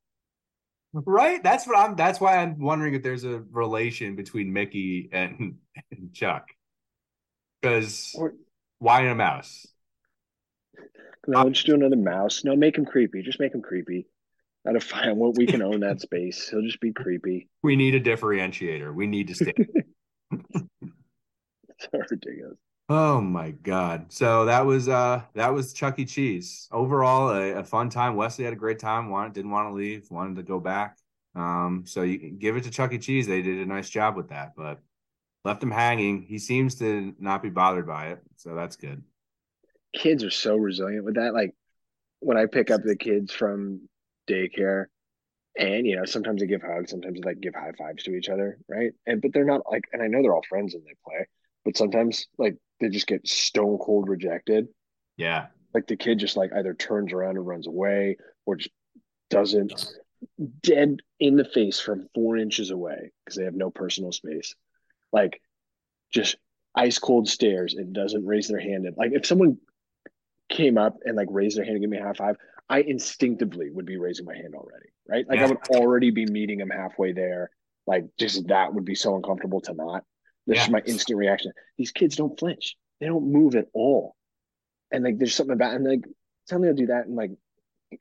Right? 0.92 1.42
That's 1.42 1.66
what 1.66 1.76
I'm 1.78 1.96
that's 1.96 2.20
why 2.20 2.36
I'm 2.36 2.58
wondering 2.58 2.94
if 2.94 3.02
there's 3.02 3.24
a 3.24 3.42
relation 3.50 4.16
between 4.16 4.52
Mickey 4.52 5.08
and, 5.12 5.56
and 5.90 6.12
Chuck. 6.12 6.46
Because 7.60 8.14
why 8.78 9.02
a 9.02 9.14
mouse? 9.14 9.66
no, 11.26 11.50
just 11.50 11.66
do 11.66 11.74
another 11.74 11.96
mouse. 11.96 12.44
No, 12.44 12.54
make 12.54 12.76
him 12.78 12.84
creepy. 12.84 13.22
Just 13.22 13.40
make 13.40 13.54
him 13.54 13.62
creepy. 13.62 14.06
Out 14.68 14.76
of 14.76 14.82
fine, 14.82 15.16
well, 15.16 15.32
we 15.32 15.46
can 15.46 15.62
own 15.62 15.80
that 15.80 16.00
space. 16.00 16.48
He'll 16.48 16.62
just 16.62 16.80
be 16.80 16.92
creepy. 16.92 17.48
We 17.62 17.76
need 17.76 17.94
a 17.94 18.00
differentiator. 18.00 18.94
We 18.94 19.06
need 19.06 19.28
to 19.28 19.34
stay. 19.34 19.52
It's 21.68 21.88
so 21.92 21.98
ridiculous. 22.10 22.56
oh 22.88 23.20
my 23.20 23.50
God. 23.50 24.06
So 24.12 24.46
that 24.46 24.64
was 24.64 24.88
uh 24.88 25.22
that 25.34 25.52
was 25.52 25.72
Chuck 25.72 25.98
E. 25.98 26.04
Cheese. 26.04 26.68
Overall, 26.72 27.30
a, 27.30 27.56
a 27.58 27.64
fun 27.64 27.90
time. 27.90 28.16
Wesley 28.16 28.44
had 28.44 28.54
a 28.54 28.56
great 28.56 28.78
time. 28.78 29.10
Wanted 29.10 29.34
didn't 29.34 29.50
want 29.50 29.68
to 29.68 29.74
leave, 29.74 30.10
wanted 30.10 30.36
to 30.36 30.42
go 30.42 30.58
back. 30.60 30.96
Um, 31.34 31.84
so 31.86 32.02
you 32.02 32.18
can 32.18 32.38
give 32.38 32.56
it 32.56 32.64
to 32.64 32.70
Chuck 32.70 32.92
E. 32.92 32.98
Cheese. 32.98 33.26
They 33.26 33.42
did 33.42 33.58
a 33.58 33.66
nice 33.66 33.90
job 33.90 34.16
with 34.16 34.28
that, 34.30 34.52
but 34.56 34.80
left 35.44 35.62
him 35.62 35.70
hanging. 35.70 36.22
He 36.22 36.38
seems 36.38 36.76
to 36.76 37.14
not 37.18 37.42
be 37.42 37.50
bothered 37.50 37.86
by 37.86 38.06
it, 38.08 38.20
so 38.36 38.54
that's 38.54 38.76
good. 38.76 39.02
Kids 39.94 40.24
are 40.24 40.30
so 40.30 40.56
resilient 40.56 41.04
with 41.04 41.16
that. 41.16 41.34
Like 41.34 41.54
when 42.20 42.38
I 42.38 42.46
pick 42.46 42.70
up 42.70 42.82
the 42.82 42.96
kids 42.96 43.32
from 43.34 43.88
daycare, 44.28 44.86
and 45.58 45.86
you 45.86 45.96
know, 45.96 46.04
sometimes 46.04 46.40
they 46.40 46.46
give 46.46 46.62
hugs, 46.62 46.90
sometimes 46.90 47.20
they 47.20 47.28
like 47.28 47.40
give 47.40 47.54
high 47.54 47.72
fives 47.78 48.04
to 48.04 48.14
each 48.14 48.28
other, 48.28 48.58
right? 48.68 48.92
And 49.06 49.22
but 49.22 49.32
they're 49.32 49.44
not 49.44 49.62
like, 49.70 49.84
and 49.92 50.02
I 50.02 50.06
know 50.06 50.22
they're 50.22 50.34
all 50.34 50.42
friends 50.48 50.74
and 50.74 50.84
they 50.84 50.94
play, 51.04 51.26
but 51.64 51.76
sometimes 51.76 52.26
like 52.38 52.56
they 52.80 52.88
just 52.88 53.06
get 53.06 53.26
stone 53.26 53.78
cold 53.78 54.08
rejected. 54.08 54.68
Yeah. 55.16 55.46
Like 55.72 55.86
the 55.86 55.96
kid 55.96 56.18
just 56.18 56.36
like 56.36 56.52
either 56.54 56.74
turns 56.74 57.12
around 57.12 57.36
and 57.36 57.46
runs 57.46 57.66
away 57.66 58.16
or 58.44 58.56
just 58.56 58.70
doesn't 59.30 59.94
dead 60.62 60.98
in 61.20 61.36
the 61.36 61.44
face 61.44 61.80
from 61.80 62.08
four 62.14 62.36
inches 62.36 62.70
away 62.70 63.10
because 63.24 63.36
they 63.36 63.44
have 63.44 63.54
no 63.54 63.70
personal 63.70 64.12
space. 64.12 64.54
Like 65.12 65.40
just 66.12 66.36
ice 66.74 66.98
cold 66.98 67.28
stares 67.28 67.74
and 67.74 67.94
doesn't 67.94 68.26
raise 68.26 68.48
their 68.48 68.60
hand. 68.60 68.86
And 68.86 68.96
like 68.96 69.12
if 69.12 69.26
someone 69.26 69.58
came 70.48 70.78
up 70.78 70.96
and 71.04 71.16
like 71.16 71.28
raised 71.30 71.56
their 71.56 71.64
hand 71.64 71.76
and 71.76 71.82
give 71.82 71.90
me 71.90 71.98
a 71.98 72.04
high 72.04 72.12
five, 72.12 72.36
I 72.68 72.80
instinctively 72.80 73.70
would 73.70 73.86
be 73.86 73.96
raising 73.96 74.26
my 74.26 74.34
hand 74.34 74.54
already, 74.54 74.88
right? 75.08 75.24
Like 75.28 75.38
I 75.38 75.46
would 75.46 75.58
already 75.70 76.10
be 76.10 76.26
meeting 76.26 76.60
him 76.60 76.70
halfway 76.70 77.12
there. 77.12 77.50
Like 77.86 78.06
just 78.18 78.48
that 78.48 78.74
would 78.74 78.84
be 78.84 78.94
so 78.96 79.14
uncomfortable 79.14 79.60
to 79.62 79.74
not. 79.74 80.04
This 80.46 80.58
Yeah. 80.66 80.72
my 80.72 80.82
instant 80.86 81.18
reaction. 81.18 81.52
These 81.78 81.92
kids 81.92 82.16
don't 82.16 82.38
flinch. 82.38 82.76
They 83.00 83.06
don't 83.06 83.30
move 83.30 83.54
at 83.54 83.68
all. 83.72 84.16
And 84.90 85.04
like 85.04 85.18
there's 85.18 85.34
something 85.34 85.54
about 85.54 85.74
and 85.74 85.84
like 85.84 86.04
tell 86.48 86.58
me 86.58 86.68
I'll 86.68 86.74
do 86.74 86.86
that 86.86 87.06
and 87.06 87.14
like 87.14 87.30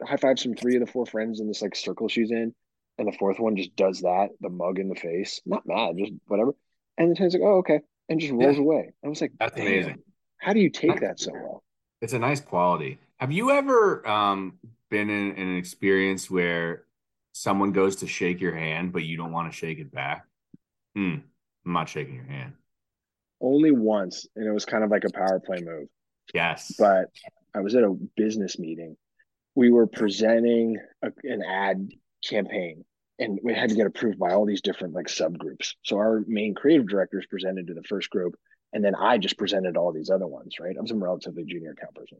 high 0.04 0.18
five 0.18 0.40
some 0.40 0.56
three 0.56 0.76
of 0.76 0.86
the 0.86 0.92
four 0.92 1.06
friends 1.06 1.40
in 1.40 1.48
this 1.48 1.62
like 1.62 1.76
circle 1.76 2.08
she's 2.08 2.32
in. 2.32 2.54
And 2.98 3.08
the 3.08 3.18
fourth 3.18 3.40
one 3.40 3.58
just 3.58 3.76
does 3.76 4.02
that, 4.02 4.30
the 4.40 4.50
mug 4.50 4.80
in 4.80 4.88
the 4.88 4.96
face. 4.96 5.42
Not 5.46 5.68
mad, 5.68 5.96
just 5.98 6.14
whatever. 6.28 6.54
And 6.98 7.12
the 7.12 7.16
ten's 7.16 7.34
like, 7.34 7.44
oh, 7.44 7.58
okay. 7.58 7.82
And 8.08 8.20
just 8.22 8.32
rolls 8.32 8.56
Yeah. 8.56 8.62
away. 8.62 8.94
I 9.04 9.10
was 9.10 9.20
like, 9.20 9.34
That's 9.38 9.56
"Damn, 9.56 9.68
amazing. 9.68 10.04
How 10.38 10.54
do 10.54 10.60
you 10.62 10.70
take 10.70 11.02
that 11.02 11.20
so 11.20 11.34
well? 11.34 11.64
It's 12.02 12.14
a 12.14 12.20
nice 12.20 12.40
quality. 12.40 13.00
Have 13.20 13.32
you 13.32 13.52
ever 13.52 14.08
um, 14.08 14.58
been 14.90 15.10
in, 15.10 15.34
in 15.34 15.48
an 15.48 15.58
experience 15.58 16.30
where 16.30 16.86
someone 17.34 17.72
goes 17.72 17.98
to 17.98 18.08
shake 18.08 18.42
your 18.42 18.56
hand, 18.56 18.92
but 18.92 19.04
you 19.04 19.18
don't 19.18 19.32
want 19.32 19.52
to 19.52 19.58
shake 19.58 19.80
it 19.80 19.92
back? 19.92 20.26
Hmm. 20.96 21.16
I'm 21.66 21.74
not 21.74 21.90
shaking 21.90 22.16
your 22.16 22.26
hand. 22.26 22.54
Only 23.42 23.72
once, 23.72 24.28
and 24.36 24.48
it 24.48 24.52
was 24.52 24.66
kind 24.66 24.84
of 24.84 24.92
like 24.92 25.04
a 25.04 25.12
power 25.12 25.40
play 25.40 25.62
move. 25.62 25.88
Yes. 26.34 26.74
but 26.78 27.06
I 27.54 27.60
was 27.60 27.76
at 27.76 27.84
a 27.84 27.96
business 28.18 28.60
meeting. 28.60 28.98
We 29.54 29.72
were 29.72 29.88
presenting 29.88 30.78
a, 31.02 31.12
an 31.24 31.42
ad 31.44 31.90
campaign 32.24 32.84
and 33.20 33.40
we 33.44 33.54
had 33.54 33.70
to 33.70 33.76
get 33.76 33.88
approved 33.88 34.20
by 34.20 34.34
all 34.34 34.46
these 34.46 34.62
different 34.62 34.94
like 34.94 35.08
subgroups. 35.08 35.76
So 35.84 35.98
our 35.98 36.24
main 36.28 36.54
creative 36.54 36.88
directors 36.88 37.26
presented 37.30 37.68
to 37.68 37.74
the 37.74 37.84
first 37.84 38.10
group 38.10 38.36
and 38.74 38.84
then 38.84 38.96
I 38.96 39.18
just 39.18 39.38
presented 39.38 39.78
all 39.78 39.94
these 39.94 40.10
other 40.10 40.28
ones, 40.28 40.56
right? 40.60 40.76
I'm 40.78 40.88
some 40.88 41.02
relatively 41.02 41.46
junior 41.46 41.72
account 41.72 41.96
person. 41.96 42.18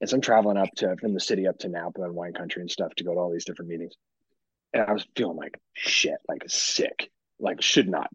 And 0.00 0.10
so 0.10 0.16
I'm 0.16 0.20
traveling 0.20 0.56
up 0.56 0.68
to 0.76 0.96
from 0.96 1.14
the 1.14 1.20
city 1.20 1.46
up 1.46 1.58
to 1.60 1.68
Napa 1.68 2.02
and 2.02 2.14
wine 2.14 2.34
country 2.34 2.60
and 2.60 2.70
stuff 2.70 2.94
to 2.96 3.04
go 3.04 3.14
to 3.14 3.20
all 3.20 3.32
these 3.32 3.44
different 3.44 3.70
meetings. 3.70 3.94
And 4.72 4.82
I 4.82 4.92
was 4.92 5.06
feeling 5.16 5.36
like 5.36 5.58
shit, 5.74 6.18
like 6.28 6.42
sick, 6.48 7.10
like 7.38 7.62
should 7.62 7.88
not 7.88 8.10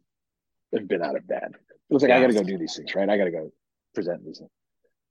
have 0.74 0.88
been 0.88 1.02
out 1.02 1.16
of 1.16 1.28
bed. 1.28 1.54
It 1.54 1.94
was 1.94 2.04
like, 2.04 2.12
I 2.12 2.22
got 2.22 2.28
to 2.28 2.34
go 2.34 2.44
do 2.44 2.58
these 2.58 2.76
things, 2.76 2.94
right? 2.96 3.10
I 3.10 3.18
got 3.18 3.26
to 3.26 3.32
go 3.32 3.52
present 3.96 4.24
these 4.24 4.38
things. 4.38 4.52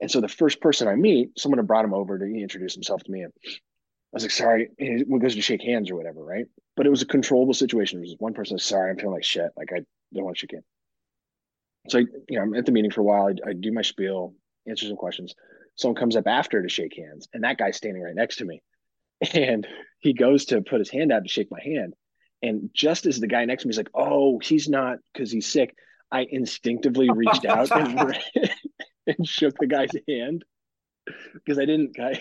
And 0.01 0.11
so 0.11 0.21
the 0.21 0.29
first 0.29 0.61
person 0.61 0.89
I 0.89 0.95
meet, 0.95 1.39
someone 1.39 1.59
had 1.59 1.67
brought 1.67 1.85
him 1.85 1.93
over 1.93 2.19
to 2.19 2.25
introduce 2.25 2.75
himself 2.75 3.03
to 3.03 3.11
me. 3.11 3.23
And 3.23 3.33
I 3.45 3.51
was 4.13 4.23
like, 4.23 4.31
sorry, 4.31 4.71
he 4.79 5.05
goes 5.05 5.35
to 5.35 5.43
shake 5.43 5.63
hands 5.63 5.91
or 5.91 5.97
whatever, 5.97 6.25
right? 6.25 6.47
But 6.77 6.87
it 6.87 6.91
was 6.91 7.03
a 7.03 7.07
controllable 7.07 7.53
situation. 7.53 7.99
It 7.99 8.03
was 8.03 8.17
one 8.19 8.33
person, 8.33 8.59
sorry, 8.59 8.91
I'm 8.91 8.97
feeling 8.97 9.15
like 9.15 9.25
shit. 9.25 9.51
Like 9.57 9.71
I 9.73 9.81
don't 10.15 10.25
want 10.25 10.37
to 10.37 10.41
shake 10.41 10.53
hands. 10.53 10.65
So 11.89 11.99
I, 11.99 12.05
you 12.29 12.39
know, 12.39 12.43
I'm 12.43 12.55
at 12.55 12.67
the 12.67 12.73
meeting 12.73 12.91
for 12.91 13.03
a 13.03 13.05
while. 13.05 13.27
I, 13.27 13.51
I 13.51 13.53
do 13.53 13.73
my 13.73 13.83
spiel, 13.83 14.35
answer 14.67 14.87
some 14.87 14.97
questions. 14.97 15.35
Someone 15.81 15.97
comes 15.97 16.17
up 16.17 16.27
after 16.27 16.63
to 16.63 16.69
shake 16.69 16.97
hands, 16.97 17.29
and 17.33 17.45
that 17.45 17.59
guy's 17.59 17.77
standing 17.77 18.03
right 18.03 18.15
next 18.15 18.37
to 18.37 18.45
me. 18.45 18.63
And 19.35 19.67
he 19.99 20.15
goes 20.15 20.47
to 20.47 20.63
put 20.63 20.79
his 20.79 20.91
hand 20.91 21.13
out 21.13 21.23
to 21.25 21.29
shake 21.29 21.51
my 21.51 21.61
hand. 21.63 21.95
And 22.43 22.71
just 22.75 23.07
as 23.07 23.21
the 23.21 23.27
guy 23.27 23.45
next 23.45 23.63
to 23.63 23.69
me 23.69 23.73
is 23.73 23.77
like, 23.77 23.91
oh, 23.95 24.39
he's 24.39 24.69
not 24.69 24.99
because 25.13 25.31
he's 25.31 25.51
sick, 25.51 25.75
I 26.11 26.27
instinctively 26.31 27.11
reached 27.11 27.45
out 27.45 27.71
and, 27.71 28.19
and 29.07 29.27
shook 29.27 29.55
the 29.59 29.67
guy's 29.67 29.91
hand 30.09 30.45
because 31.35 31.59
I 31.59 31.65
didn't, 31.65 31.99
I, 31.99 32.21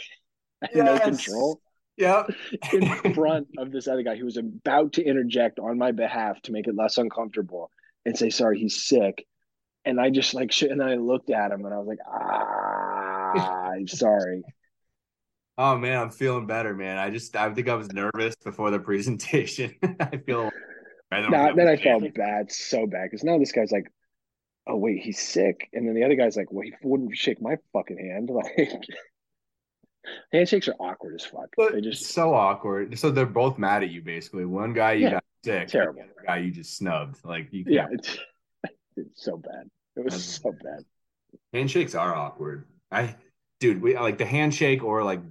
I 0.61 0.67
had 0.73 0.85
no 0.85 0.99
control 0.99 1.61
yeah 1.99 2.23
in 2.73 3.13
front 3.13 3.47
of 3.57 3.71
this 3.71 3.87
other 3.87 4.03
guy 4.03 4.15
who 4.15 4.23
was 4.23 4.37
about 4.37 4.93
to 4.93 5.03
interject 5.03 5.59
on 5.59 5.77
my 5.77 5.91
behalf 5.91 6.41
to 6.43 6.53
make 6.53 6.65
it 6.65 6.75
less 6.75 6.97
uncomfortable 6.97 7.69
and 8.05 8.17
say, 8.17 8.29
sorry, 8.29 8.57
he's 8.57 8.83
sick. 8.85 9.25
And 9.85 9.99
I 9.99 10.09
just 10.09 10.33
like, 10.33 10.51
and 10.61 10.81
I 10.81 10.95
looked 10.95 11.29
at 11.29 11.51
him 11.51 11.65
and 11.65 11.73
I 11.73 11.77
was 11.77 11.87
like, 11.87 11.99
ah, 12.07 12.88
I'm 13.35 13.87
sorry. 13.87 14.43
Oh 15.57 15.77
man, 15.77 15.97
I'm 16.01 16.09
feeling 16.09 16.47
better, 16.47 16.73
man. 16.73 16.97
I 16.97 17.09
just 17.09 17.35
I 17.35 17.53
think 17.53 17.67
I 17.67 17.75
was 17.75 17.91
nervous 17.91 18.35
before 18.43 18.71
the 18.71 18.79
presentation. 18.79 19.75
I 19.99 20.17
feel 20.17 20.49
I 21.11 21.21
don't 21.21 21.31
Now, 21.31 21.53
then 21.53 21.67
I 21.67 21.75
felt 21.77 22.13
bad, 22.13 22.51
so 22.51 22.87
bad, 22.87 23.05
because 23.05 23.23
now 23.23 23.37
this 23.37 23.51
guy's 23.51 23.71
like, 23.71 23.91
"Oh 24.67 24.77
wait, 24.77 25.01
he's 25.03 25.19
sick," 25.19 25.69
and 25.73 25.87
then 25.87 25.95
the 25.95 26.03
other 26.05 26.15
guy's 26.15 26.37
like, 26.37 26.51
"Well, 26.51 26.63
he 26.65 26.73
wouldn't 26.83 27.15
shake 27.17 27.41
my 27.41 27.57
fucking 27.73 27.97
hand." 27.99 28.29
Like, 28.33 28.83
handshakes 30.31 30.67
are 30.67 30.75
awkward 30.79 31.15
as 31.15 31.25
fuck. 31.25 31.49
But 31.55 31.73
They 31.73 31.81
it's 31.87 31.87
just 31.87 32.13
so 32.13 32.33
awkward. 32.33 32.97
So 32.97 33.11
they're 33.11 33.25
both 33.25 33.57
mad 33.57 33.83
at 33.83 33.89
you 33.89 34.01
basically. 34.01 34.45
One 34.45 34.73
guy 34.73 34.93
you 34.93 35.05
Yeah, 35.05 35.09
got 35.09 35.23
sick, 35.43 35.67
terrible. 35.67 36.01
the 36.01 36.01
other 36.03 36.13
guy 36.25 36.37
you 36.37 36.51
just 36.51 36.77
snubbed. 36.77 37.23
Like 37.23 37.51
you 37.51 37.65
yeah, 37.65 37.87
can't 37.87 37.93
it's, 37.93 38.17
it's 38.97 39.23
so 39.23 39.37
bad. 39.37 39.69
It 39.95 40.03
was 40.05 40.15
so 40.41 40.51
bad. 40.51 40.85
handshakes 41.53 41.95
are 41.95 42.15
awkward. 42.15 42.65
I 42.91 43.15
dude, 43.59 43.81
we 43.81 43.95
like 43.95 44.17
the 44.17 44.25
handshake 44.25 44.83
or 44.83 45.03
like 45.03 45.21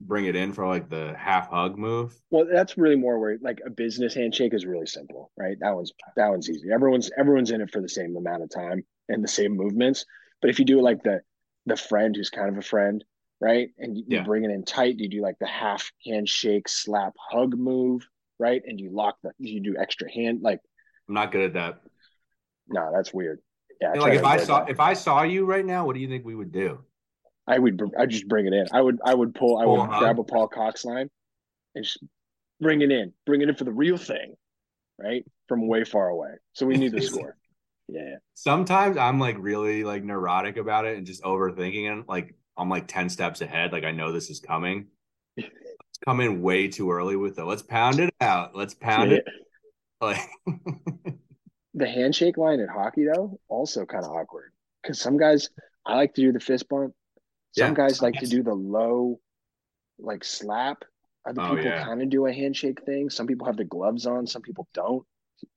bring 0.00 0.26
it 0.26 0.36
in 0.36 0.52
for 0.52 0.66
like 0.66 0.88
the 0.88 1.14
half 1.16 1.48
hug 1.48 1.78
move. 1.78 2.14
Well, 2.30 2.46
that's 2.50 2.76
really 2.76 2.96
more 2.96 3.18
where 3.18 3.38
like 3.40 3.60
a 3.64 3.70
business 3.70 4.14
handshake 4.14 4.54
is 4.54 4.66
really 4.66 4.86
simple, 4.86 5.30
right? 5.36 5.56
That 5.60 5.74
one's 5.74 5.92
that 6.16 6.28
one's 6.28 6.50
easy. 6.50 6.70
Everyone's 6.72 7.10
everyone's 7.18 7.50
in 7.50 7.60
it 7.60 7.70
for 7.70 7.80
the 7.80 7.88
same 7.88 8.16
amount 8.16 8.42
of 8.42 8.50
time 8.50 8.84
and 9.08 9.22
the 9.22 9.28
same 9.28 9.56
movements. 9.56 10.04
But 10.40 10.50
if 10.50 10.58
you 10.58 10.64
do 10.64 10.80
like 10.80 11.02
the 11.02 11.20
the 11.66 11.76
friend 11.76 12.14
who's 12.16 12.30
kind 12.30 12.48
of 12.48 12.58
a 12.58 12.62
friend, 12.62 13.04
right? 13.40 13.68
And 13.78 13.96
you, 13.96 14.04
you 14.08 14.22
bring 14.22 14.44
it 14.44 14.50
in 14.50 14.64
tight, 14.64 14.98
you 14.98 15.08
do 15.08 15.22
like 15.22 15.38
the 15.40 15.46
half 15.46 15.90
handshake 16.04 16.68
slap 16.68 17.14
hug 17.18 17.56
move, 17.56 18.06
right? 18.38 18.62
And 18.66 18.80
you 18.80 18.90
lock 18.92 19.16
the 19.22 19.32
you 19.38 19.60
do 19.60 19.76
extra 19.78 20.10
hand 20.10 20.40
like 20.42 20.60
I'm 21.08 21.14
not 21.14 21.32
good 21.32 21.42
at 21.42 21.54
that. 21.54 21.80
no, 22.68 22.90
that's 22.94 23.12
weird. 23.12 23.40
Yeah, 23.80 23.92
like 23.92 24.14
if 24.14 24.24
I 24.24 24.36
saw 24.36 24.60
that. 24.60 24.70
if 24.70 24.80
I 24.80 24.94
saw 24.94 25.22
you 25.22 25.44
right 25.44 25.64
now, 25.64 25.86
what 25.86 25.94
do 25.94 26.00
you 26.00 26.08
think 26.08 26.24
we 26.24 26.34
would 26.34 26.52
do? 26.52 26.84
I 27.52 27.58
would 27.58 27.80
I'd 27.98 28.10
just 28.10 28.28
bring 28.28 28.46
it 28.46 28.52
in. 28.52 28.66
I 28.72 28.80
would 28.80 28.98
I 29.04 29.14
would 29.14 29.34
pull 29.34 29.58
I 29.58 29.66
would 29.66 29.88
grab 29.98 30.18
a 30.18 30.24
Paul 30.24 30.48
Cox 30.48 30.84
line 30.84 31.10
and 31.74 31.84
just 31.84 31.98
bring 32.60 32.80
it 32.82 32.90
in. 32.90 33.12
Bring 33.26 33.42
it 33.42 33.48
in 33.48 33.54
for 33.54 33.64
the 33.64 33.72
real 33.72 33.96
thing, 33.96 34.34
right? 34.98 35.24
From 35.48 35.68
way 35.68 35.84
far 35.84 36.08
away. 36.08 36.30
So 36.54 36.66
we 36.66 36.76
need 36.76 36.92
the 36.92 37.02
score. 37.10 37.36
Yeah. 37.88 38.16
Sometimes 38.34 38.96
I'm 38.96 39.18
like 39.20 39.36
really 39.38 39.84
like 39.84 40.02
neurotic 40.02 40.56
about 40.56 40.86
it 40.86 40.96
and 40.96 41.06
just 41.06 41.22
overthinking 41.22 42.00
it. 42.00 42.08
Like 42.08 42.34
I'm 42.56 42.68
like 42.70 42.88
10 42.88 43.08
steps 43.10 43.40
ahead. 43.42 43.72
Like 43.72 43.84
I 43.84 43.90
know 43.90 44.12
this 44.12 44.30
is 44.30 44.40
coming. 44.40 44.86
Let's 45.36 45.50
come 46.04 46.20
in 46.20 46.40
way 46.42 46.68
too 46.68 46.90
early 46.90 47.16
with 47.16 47.38
it. 47.38 47.44
Let's 47.44 47.62
pound 47.62 48.00
it 48.00 48.14
out. 48.20 48.54
Let's 48.56 48.74
pound 48.74 49.10
Yeah. 49.10 49.18
it. 49.18 49.24
Like 50.00 50.18
The 51.74 51.86
handshake 51.86 52.36
line 52.36 52.60
at 52.60 52.68
hockey 52.68 53.04
though, 53.04 53.38
also 53.48 53.86
kind 53.86 54.04
of 54.04 54.10
awkward. 54.10 54.52
Because 54.82 55.00
some 55.00 55.16
guys 55.16 55.48
I 55.86 55.94
like 55.94 56.12
to 56.14 56.20
do 56.20 56.32
the 56.32 56.40
fist 56.40 56.68
bump. 56.68 56.92
Some 57.52 57.68
Yeah. 57.68 57.74
guys 57.74 58.02
like 58.02 58.14
to 58.20 58.26
do 58.26 58.42
the 58.42 58.54
low 58.54 59.20
like 59.98 60.24
slap. 60.24 60.84
Other 61.24 61.40
Oh, 61.42 61.50
people 61.50 61.64
yeah. 61.64 61.84
kind 61.84 62.02
of 62.02 62.08
do 62.10 62.26
a 62.26 62.32
handshake 62.32 62.82
thing. 62.84 63.08
Some 63.10 63.26
people 63.26 63.46
have 63.46 63.56
the 63.56 63.64
gloves 63.64 64.06
on, 64.06 64.26
some 64.26 64.42
people 64.42 64.66
don't. 64.74 65.06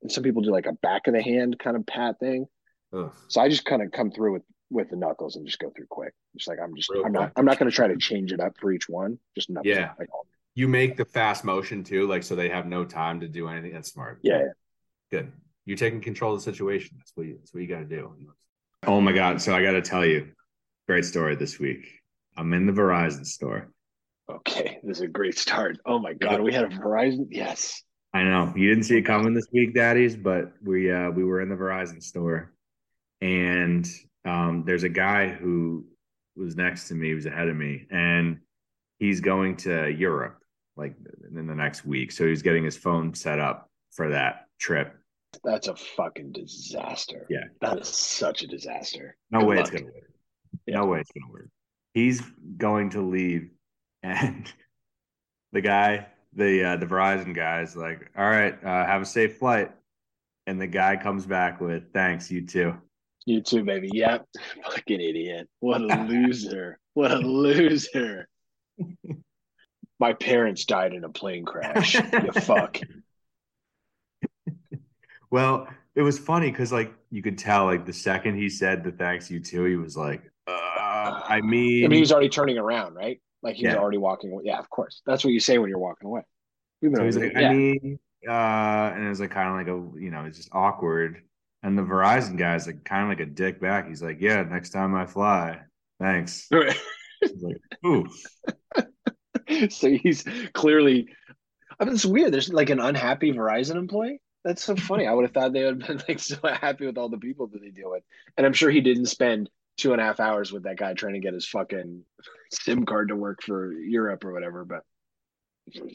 And 0.01 0.11
some 0.11 0.23
people 0.23 0.41
do 0.41 0.51
like 0.51 0.65
a 0.67 0.73
back 0.73 1.07
of 1.07 1.13
the 1.13 1.21
hand 1.21 1.57
kind 1.59 1.75
of 1.75 1.85
pat 1.85 2.19
thing. 2.19 2.47
ugh. 2.93 3.11
So 3.27 3.41
I 3.41 3.49
just 3.49 3.65
kind 3.65 3.81
of 3.81 3.91
come 3.91 4.11
through 4.11 4.33
with 4.33 4.43
with 4.71 4.89
the 4.89 4.95
knuckles 4.95 5.35
and 5.35 5.45
just 5.45 5.59
go 5.59 5.69
through 5.69 5.85
quick. 5.89 6.13
Just 6.35 6.47
like 6.47 6.59
I'm 6.59 6.75
just 6.75 6.89
Real 6.89 7.05
I'm 7.05 7.11
quick. 7.13 7.21
not 7.21 7.31
I'm 7.35 7.45
not 7.45 7.57
going 7.59 7.69
to 7.69 7.75
try 7.75 7.87
to 7.87 7.97
change 7.97 8.31
it 8.33 8.39
up 8.39 8.53
for 8.59 8.71
each 8.71 8.89
one. 8.89 9.19
Just 9.35 9.49
knuckles. 9.49 9.75
Yeah. 9.75 9.93
Like, 9.99 10.09
you 10.55 10.67
make 10.67 10.97
the 10.97 11.05
fast 11.05 11.43
motion 11.43 11.83
too, 11.83 12.07
like 12.07 12.23
so 12.23 12.35
they 12.35 12.49
have 12.49 12.65
no 12.65 12.83
time 12.85 13.19
to 13.21 13.27
do 13.27 13.47
anything. 13.47 13.73
That's 13.73 13.91
smart. 13.91 14.19
yeah, 14.23 14.39
yeah. 14.39 14.45
Good. 15.11 15.31
You're 15.65 15.77
taking 15.77 16.01
control 16.01 16.33
of 16.33 16.39
the 16.39 16.43
situation. 16.51 16.95
That's 16.97 17.11
what 17.15 17.25
you, 17.27 17.35
that's 17.37 17.53
what 17.53 17.61
you 17.61 17.67
got 17.67 17.79
to 17.79 17.85
do. 17.85 18.15
Oh 18.87 19.01
my 19.01 19.11
God. 19.11 19.41
So 19.41 19.53
I 19.55 19.61
got 19.63 19.71
to 19.73 19.81
tell 19.81 20.05
you, 20.05 20.31
great 20.87 21.05
story 21.05 21.35
this 21.35 21.59
week. 21.59 21.85
I'm 22.37 22.53
in 22.53 22.65
the 22.65 22.73
Verizon 22.73 23.25
store. 23.25 23.71
Okay, 24.29 24.79
this 24.83 24.97
is 24.97 25.01
a 25.03 25.07
great 25.07 25.37
start. 25.37 25.77
Oh 25.85 25.99
my 25.99 26.13
god, 26.13 26.41
we 26.41 26.53
had 26.53 26.65
a 26.65 26.69
Verizon. 26.75 27.27
Yes. 27.29 27.81
I 28.13 28.23
know 28.23 28.53
you 28.55 28.69
didn't 28.69 28.85
see 28.85 28.97
it 28.97 29.03
coming 29.03 29.33
this 29.33 29.47
week, 29.51 29.73
daddies, 29.75 30.15
but 30.15 30.53
we 30.63 30.91
uh 30.91 31.09
we 31.11 31.23
were 31.23 31.41
in 31.41 31.49
the 31.49 31.55
Verizon 31.55 32.01
store, 32.01 32.53
and 33.21 33.87
um 34.25 34.63
there's 34.65 34.83
a 34.83 34.89
guy 34.89 35.29
who 35.29 35.85
was 36.35 36.55
next 36.55 36.87
to 36.89 36.95
me, 36.95 37.09
he 37.09 37.13
was 37.13 37.25
ahead 37.25 37.47
of 37.47 37.55
me, 37.55 37.85
and 37.91 38.39
he's 38.99 39.21
going 39.21 39.57
to 39.57 39.89
Europe 39.89 40.39
like 40.75 40.95
in 41.35 41.47
the 41.47 41.55
next 41.55 41.85
week. 41.85 42.11
So 42.11 42.25
he's 42.25 42.41
getting 42.41 42.63
his 42.63 42.77
phone 42.77 43.13
set 43.13 43.39
up 43.39 43.69
for 43.91 44.09
that 44.09 44.47
trip. 44.59 44.93
That's 45.43 45.67
a 45.67 45.75
fucking 45.75 46.31
disaster. 46.31 47.27
Yeah. 47.29 47.45
That 47.61 47.79
is 47.79 47.89
such 47.89 48.41
a 48.43 48.47
disaster. 48.47 49.15
No 49.31 49.39
Good 49.39 49.47
way 49.47 49.55
luck. 49.57 49.67
it's 49.67 49.81
gonna 49.81 49.93
work. 49.93 50.11
No 50.67 50.85
way 50.85 50.99
it's 51.01 51.11
gonna 51.11 51.31
work. 51.31 51.49
He's 51.93 52.21
going 52.57 52.91
to 52.91 53.01
leave, 53.01 53.49
and 54.03 54.51
the 55.51 55.61
guy, 55.61 56.07
the 56.33 56.63
uh, 56.63 56.75
the 56.77 56.85
Verizon 56.85 57.35
guy's 57.35 57.75
like, 57.75 58.11
"All 58.17 58.25
right, 58.25 58.53
uh, 58.63 58.85
have 58.85 59.01
a 59.01 59.05
safe 59.05 59.37
flight," 59.37 59.71
and 60.47 60.59
the 60.59 60.67
guy 60.67 60.97
comes 60.97 61.25
back 61.25 61.61
with, 61.61 61.93
"Thanks, 61.93 62.29
you 62.31 62.45
too." 62.45 62.75
You 63.25 63.41
too, 63.41 63.63
baby. 63.63 63.89
Yep. 63.91 64.27
Fucking 64.63 65.01
idiot. 65.01 65.49
What 65.59 65.81
a 65.81 66.03
loser. 66.07 66.79
What 66.93 67.11
a 67.11 67.17
loser. 67.17 68.27
My 69.99 70.13
parents 70.13 70.65
died 70.65 70.93
in 70.93 71.03
a 71.03 71.09
plane 71.09 71.45
crash. 71.45 71.95
you 71.95 72.31
fuck. 72.33 72.79
Well, 75.31 75.67
it 75.95 76.01
was 76.01 76.19
funny 76.19 76.51
because 76.51 76.71
like 76.71 76.93
you 77.09 77.21
could 77.21 77.37
tell, 77.37 77.65
like 77.65 77.85
the 77.85 77.93
second 77.93 78.35
he 78.37 78.49
said 78.49 78.83
the 78.83 78.91
"thanks, 78.91 79.31
you 79.31 79.39
too," 79.39 79.65
he 79.65 79.75
was 79.75 79.97
like, 79.97 80.21
uh, 80.47 81.21
"I 81.27 81.41
mean, 81.41 81.85
I 81.85 81.87
mean, 81.87 81.97
he 81.97 81.99
was 82.01 82.11
already 82.11 82.29
turning 82.29 82.57
around, 82.57 82.95
right? 82.95 83.21
Like 83.41 83.55
he 83.55 83.65
was 83.65 83.73
Yeah. 83.73 83.79
already 83.79 83.97
walking 83.97 84.31
away. 84.31 84.43
Yeah, 84.45 84.59
of 84.59 84.69
course. 84.69 85.01
That's 85.05 85.23
what 85.23 85.31
you 85.33 85.39
say 85.39 85.57
when 85.57 85.69
you're 85.69 85.79
walking 85.79 86.07
away. 86.07 86.21
We've 86.81 86.91
been 86.91 86.99
So 86.99 87.05
he's 87.05 87.17
like, 87.17 87.31
there. 87.33 87.33
I 87.35 87.41
yeah. 87.41 87.53
mean, 87.53 87.99
uh, 88.27 88.31
and 88.95 89.05
it 89.05 89.09
was 89.09 89.19
like 89.19 89.31
kind 89.31 89.49
of 89.49 89.55
like 89.55 89.67
a, 89.67 89.99
you 90.01 90.11
know, 90.11 90.25
it's 90.25 90.37
just 90.37 90.49
awkward. 90.51 91.21
And 91.63 91.77
the 91.77 91.81
Verizon 91.83 92.37
guy's 92.37 92.67
like 92.67 92.83
kind 92.85 93.03
of 93.03 93.09
like 93.09 93.19
a 93.27 93.31
dick 93.31 93.59
back. 93.59 93.87
He's 93.87 94.01
like, 94.03 94.17
"Yeah, 94.21 94.43
next 94.43 94.69
time 94.69 94.95
I 94.95 95.05
fly, 95.05 95.61
thanks." 95.99 96.47
Like, 97.41 97.57
"Ooh, 97.85 98.05
so 99.69 99.89
he's 99.89 100.23
clearly. 100.53 101.07
I 101.79 101.85
mean, 101.85 101.95
it's 101.95 102.05
weird. 102.05 102.33
There's 102.33 102.49
like 102.51 102.69
an 102.69 102.79
unhappy 102.79 103.33
Verizon 103.33 103.75
employee. 103.77 104.21
That's 104.43 104.63
so 104.63 104.75
funny. 104.75 105.07
I 105.07 105.13
would 105.13 105.25
have 105.25 105.33
thought 105.33 105.53
they 105.53 105.65
would 105.65 105.81
have 105.83 105.87
been 105.97 106.03
like 106.07 106.19
so 106.21 106.37
happy 106.43 106.85
with 106.85 106.97
all 106.97 107.09
the 107.09 107.17
people 107.17 107.47
that 107.47 107.61
they 107.61 107.71
deal 107.71 107.91
with, 107.91 108.03
and 108.37 108.45
I'm 108.45 108.53
sure 108.53 108.69
he 108.71 108.81
didn't 108.81 109.07
spend 109.07 109.49
two 109.77 109.91
and 109.91 110.01
a 110.01 110.05
half 110.05 110.19
hours 110.19 110.51
with 110.51 110.63
that 110.63 110.77
guy 110.77 110.93
trying 110.93 111.13
to 111.13 111.19
get 111.19 111.33
his 111.33 111.47
fucking 111.47 112.03
SIM 112.51 112.85
card 112.85 113.09
to 113.09 113.15
work 113.15 113.41
for 113.41 113.73
Europe 113.73 114.23
or 114.23 114.31
whatever. 114.31 114.65
But 114.65 114.83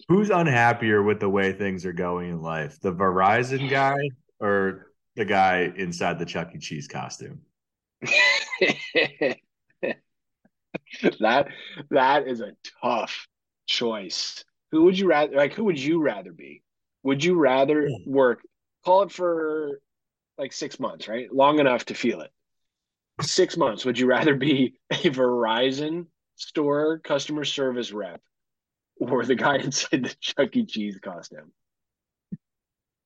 who's 0.09 0.31
unhappier 0.31 1.03
with 1.03 1.21
the 1.21 1.29
way 1.29 1.53
things 1.53 1.87
are 1.87 1.93
going 1.93 2.31
in 2.31 2.43
life, 2.43 2.81
the 2.81 2.93
Verizon 2.93 3.69
guy 3.71 3.97
or 4.39 4.93
the 5.17 5.25
guy 5.25 5.73
inside 5.77 6.19
the 6.19 6.27
Chuck 6.27 6.51
E. 6.55 6.59
Cheese 6.59 6.89
costume?" 6.89 7.41
that 11.21 11.47
that 11.91 12.27
is 12.27 12.41
a 12.41 12.53
tough 12.83 13.27
choice. 13.67 14.45
Who 14.73 14.85
would 14.85 14.99
you 14.99 15.09
rather 15.09 15.37
like 15.37 15.55
who 15.55 15.65
would 15.65 15.81
you 15.81 16.03
rather 16.03 16.33
be? 16.33 16.63
Would 17.03 17.25
you 17.25 17.35
rather 17.39 17.89
hmm. 17.89 18.11
work 18.11 18.41
call 18.85 19.03
it 19.03 19.13
for 19.13 19.81
like 20.39 20.53
6 20.55 20.81
months, 20.81 21.07
right? 21.07 21.33
Long 21.33 21.59
enough 21.59 21.85
to 21.87 21.95
feel 21.95 22.23
it. 22.23 22.31
6 23.23 23.57
months 23.57 23.85
would 23.85 23.99
you 23.99 24.07
rather 24.07 24.35
be 24.35 24.75
a 24.91 24.95
Verizon 24.97 26.07
store 26.37 26.99
customer 26.99 27.45
service 27.45 27.93
rep 27.93 28.21
or 28.99 29.25
the 29.25 29.35
guy 29.35 29.57
inside 29.59 30.05
the 30.05 30.15
Chuck 30.21 30.57
E. 30.57 30.65
Cheese 30.65 30.99
costume? 31.03 31.53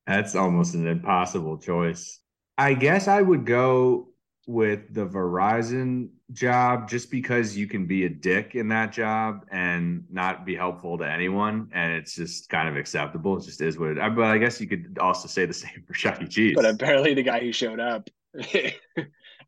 That's 0.07 0.35
almost 0.35 0.75
an 0.75 0.87
impossible 0.87 1.57
choice. 1.57 2.19
I 2.57 2.73
guess 2.73 3.07
I 3.07 3.21
would 3.21 3.45
go 3.45 4.09
with 4.47 4.93
the 4.93 5.05
Verizon 5.05 6.09
job 6.31 6.87
just 6.87 7.09
because 7.09 7.57
you 7.57 7.67
can 7.67 7.87
be 7.87 8.05
a 8.05 8.09
dick 8.09 8.55
in 8.55 8.67
that 8.67 8.91
job 8.91 9.45
and 9.51 10.03
not 10.11 10.45
be 10.45 10.55
helpful 10.55 10.97
to 10.97 11.09
anyone 11.09 11.69
and 11.73 11.93
it's 11.93 12.15
just 12.15 12.49
kind 12.49 12.69
of 12.69 12.75
acceptable. 12.77 13.37
It 13.37 13.45
just 13.45 13.61
is 13.61 13.79
what 13.79 13.91
it 13.91 13.97
but 13.97 14.25
I 14.25 14.37
guess 14.37 14.61
you 14.61 14.67
could 14.67 14.97
also 14.99 15.27
say 15.27 15.45
the 15.45 15.53
same 15.53 15.83
for 15.87 15.93
Chuck 15.93 16.21
E. 16.21 16.27
Cheese. 16.27 16.53
But 16.55 16.65
apparently 16.65 17.13
the 17.15 17.23
guy 17.23 17.39
who 17.39 17.51
showed 17.51 17.79
up 17.79 18.09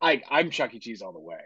I 0.01 0.21
I'm 0.29 0.49
Chuck 0.49 0.73
E. 0.73 0.79
Cheese 0.79 1.01
all 1.01 1.13
the 1.13 1.19
way. 1.19 1.39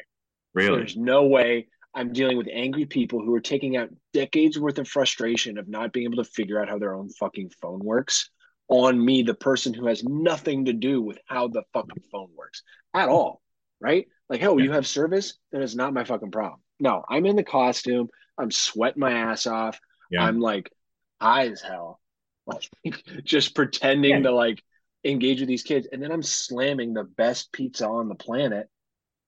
Really? 0.54 0.78
There's 0.78 0.98
no 0.98 1.26
way 1.26 1.68
I'm 1.94 2.14
dealing 2.14 2.38
with 2.38 2.48
angry 2.52 2.86
people 2.86 3.20
who 3.20 3.34
are 3.34 3.42
taking 3.42 3.78
out 3.78 3.90
decades 4.14 4.60
worth 4.60 4.78
of 4.80 4.88
frustration 4.88 5.58
of 5.58 5.68
not 5.68 5.92
being 5.92 6.06
able 6.06 6.24
to 6.24 6.30
figure 6.30 6.62
out 6.62 6.70
how 6.70 6.78
their 6.78 6.96
own 6.96 7.10
fucking 7.10 7.52
phone 7.62 7.80
works 7.80 8.30
on 8.70 9.04
me, 9.04 9.22
the 9.22 9.34
person 9.34 9.74
who 9.74 9.88
has 9.88 10.04
nothing 10.04 10.66
to 10.66 10.74
do 10.74 11.02
with 11.02 11.20
how 11.26 11.50
the 11.50 11.64
fucking 11.74 12.04
phone 12.12 12.30
works 12.36 12.64
at 12.94 13.10
all. 13.10 13.42
Right? 13.82 14.08
Like, 14.30 14.44
oh, 14.44 14.58
yeah. 14.58 14.66
you 14.66 14.72
have 14.72 14.88
service? 14.88 15.38
Then 15.52 15.62
it's 15.62 15.76
not 15.76 15.94
my 15.94 16.06
fucking 16.06 16.32
problem. 16.32 16.62
No, 16.80 17.04
I'm 17.10 17.26
in 17.26 17.36
the 17.36 17.44
costume. 17.44 18.10
I'm 18.38 18.52
sweating 18.52 19.02
my 19.02 19.12
ass 19.12 19.46
off. 19.46 19.78
Yeah. 20.10 20.24
I'm 20.24 20.40
like 20.40 20.72
high 21.20 21.48
as 21.48 21.62
hell. 21.62 22.00
Like 22.48 23.04
just 23.24 23.54
pretending 23.54 24.12
yeah. 24.12 24.22
to 24.22 24.32
like 24.32 24.64
engage 25.04 25.40
with 25.40 25.50
these 25.50 25.64
kids. 25.64 25.88
And 25.92 26.02
then 26.02 26.12
I'm 26.12 26.24
slamming 26.24 26.94
the 26.94 27.04
best 27.04 27.52
pizza 27.52 27.88
on 27.88 28.10
the 28.10 28.16
planet 28.16 28.70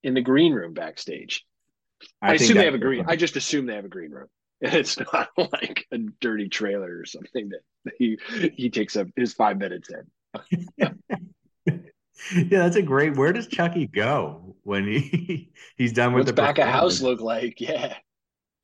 in 0.03 0.13
the 0.13 0.21
green 0.21 0.53
room 0.53 0.73
backstage. 0.73 1.45
I, 2.21 2.31
I 2.31 2.33
assume 2.33 2.57
they 2.57 2.65
have 2.65 2.73
a 2.73 2.79
green. 2.79 3.05
I 3.07 3.15
just 3.15 3.35
assume 3.35 3.65
they 3.65 3.75
have 3.75 3.85
a 3.85 3.89
green 3.89 4.11
room. 4.11 4.27
It's 4.65 4.97
not 4.97 5.27
like 5.37 5.85
a 5.91 5.97
dirty 6.21 6.47
trailer 6.47 6.97
or 6.97 7.05
something 7.05 7.49
that 7.49 7.93
he 7.97 8.17
he 8.55 8.69
takes 8.69 8.95
up 8.95 9.07
his 9.13 9.33
five 9.33 9.57
minutes 9.57 9.89
in. 9.89 10.07
yeah, 11.67 12.59
that's 12.59 12.77
a 12.77 12.81
great. 12.81 13.17
Where 13.17 13.33
does 13.33 13.47
Chucky 13.47 13.87
go 13.87 14.55
when 14.63 14.87
he 14.87 15.51
he's 15.75 15.91
done 15.91 16.13
with 16.13 16.21
What's 16.21 16.31
the 16.31 16.41
back 16.41 16.59
of 16.59 16.67
house 16.67 17.01
look 17.01 17.19
like? 17.19 17.59
Yeah, 17.59 17.93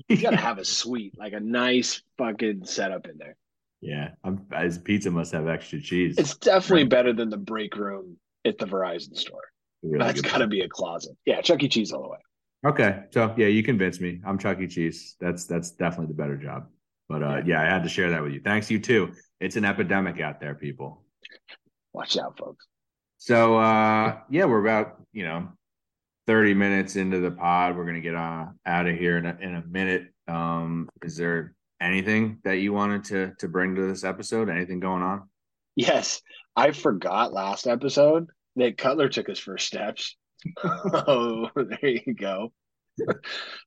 you 0.07 0.21
gotta 0.21 0.37
have 0.37 0.57
a 0.57 0.63
suite, 0.63 1.17
like 1.17 1.33
a 1.33 1.41
nice 1.41 2.01
fucking 2.17 2.63
setup 2.63 3.05
in 3.05 3.17
there. 3.17 3.35
Yeah, 3.81 4.11
I'm, 4.23 4.45
his 4.61 4.77
pizza 4.77 5.09
must 5.09 5.31
have 5.31 5.47
extra 5.47 5.79
cheese. 5.79 6.17
It's 6.17 6.35
definitely 6.35 6.83
right. 6.83 6.89
better 6.89 7.13
than 7.13 7.29
the 7.29 7.37
break 7.37 7.77
room 7.77 8.17
at 8.45 8.57
the 8.57 8.65
Verizon 8.65 9.15
store. 9.15 9.41
Really 9.81 9.99
That's 9.99 10.21
got 10.21 10.39
to 10.39 10.47
be 10.47 10.61
a 10.61 10.69
closet. 10.69 11.15
Yeah, 11.25 11.41
Chuck 11.41 11.63
E. 11.63 11.69
Cheese 11.69 11.93
all 11.93 12.03
the 12.03 12.09
way. 12.09 12.17
Okay, 12.67 13.03
so 13.11 13.33
yeah, 13.37 13.47
you 13.47 13.63
convinced 13.63 14.01
me. 14.01 14.19
I'm 14.25 14.37
Chuck 14.37 14.59
E. 14.59 14.67
Cheese. 14.67 15.15
That's 15.21 15.45
that's 15.45 15.71
definitely 15.71 16.07
the 16.07 16.21
better 16.21 16.35
job. 16.35 16.67
But 17.07 17.23
uh, 17.23 17.41
yeah, 17.45 17.61
I 17.61 17.65
had 17.65 17.83
to 17.83 17.89
share 17.89 18.09
that 18.11 18.21
with 18.21 18.33
you. 18.33 18.41
Thanks, 18.43 18.69
you 18.69 18.79
too. 18.79 19.13
It's 19.39 19.55
an 19.55 19.63
epidemic 19.63 20.19
out 20.19 20.41
there, 20.41 20.55
people. 20.55 21.05
Watch 21.93 22.17
out, 22.17 22.37
folks. 22.37 22.65
So 23.17 23.57
uh, 23.57 24.17
yeah, 24.29 24.45
we're 24.45 24.61
about 24.61 25.01
you 25.13 25.23
know 25.23 25.47
30 26.27 26.53
minutes 26.53 26.97
into 26.97 27.19
the 27.19 27.31
pod. 27.31 27.77
We're 27.77 27.85
gonna 27.85 28.01
get 28.01 28.15
uh, 28.15 28.47
out 28.65 28.87
of 28.87 28.97
here 28.97 29.17
in 29.17 29.25
a, 29.25 29.37
in 29.39 29.55
a 29.55 29.63
minute. 29.65 30.13
Um, 30.27 30.89
is 31.01 31.15
there 31.15 31.55
anything 31.81 32.39
that 32.43 32.57
you 32.57 32.73
wanted 32.73 33.05
to 33.05 33.33
to 33.39 33.47
bring 33.47 33.75
to 33.75 33.87
this 33.87 34.03
episode? 34.03 34.49
Anything 34.49 34.79
going 34.79 35.01
on? 35.01 35.29
Yes, 35.75 36.21
I 36.55 36.71
forgot 36.71 37.33
last 37.33 37.67
episode 37.67 38.27
that 38.55 38.77
Cutler 38.77 39.09
took 39.09 39.27
his 39.27 39.39
first 39.39 39.67
steps 39.67 40.15
oh, 40.63 41.49
there 41.55 41.89
you 41.89 42.13
go. 42.13 42.51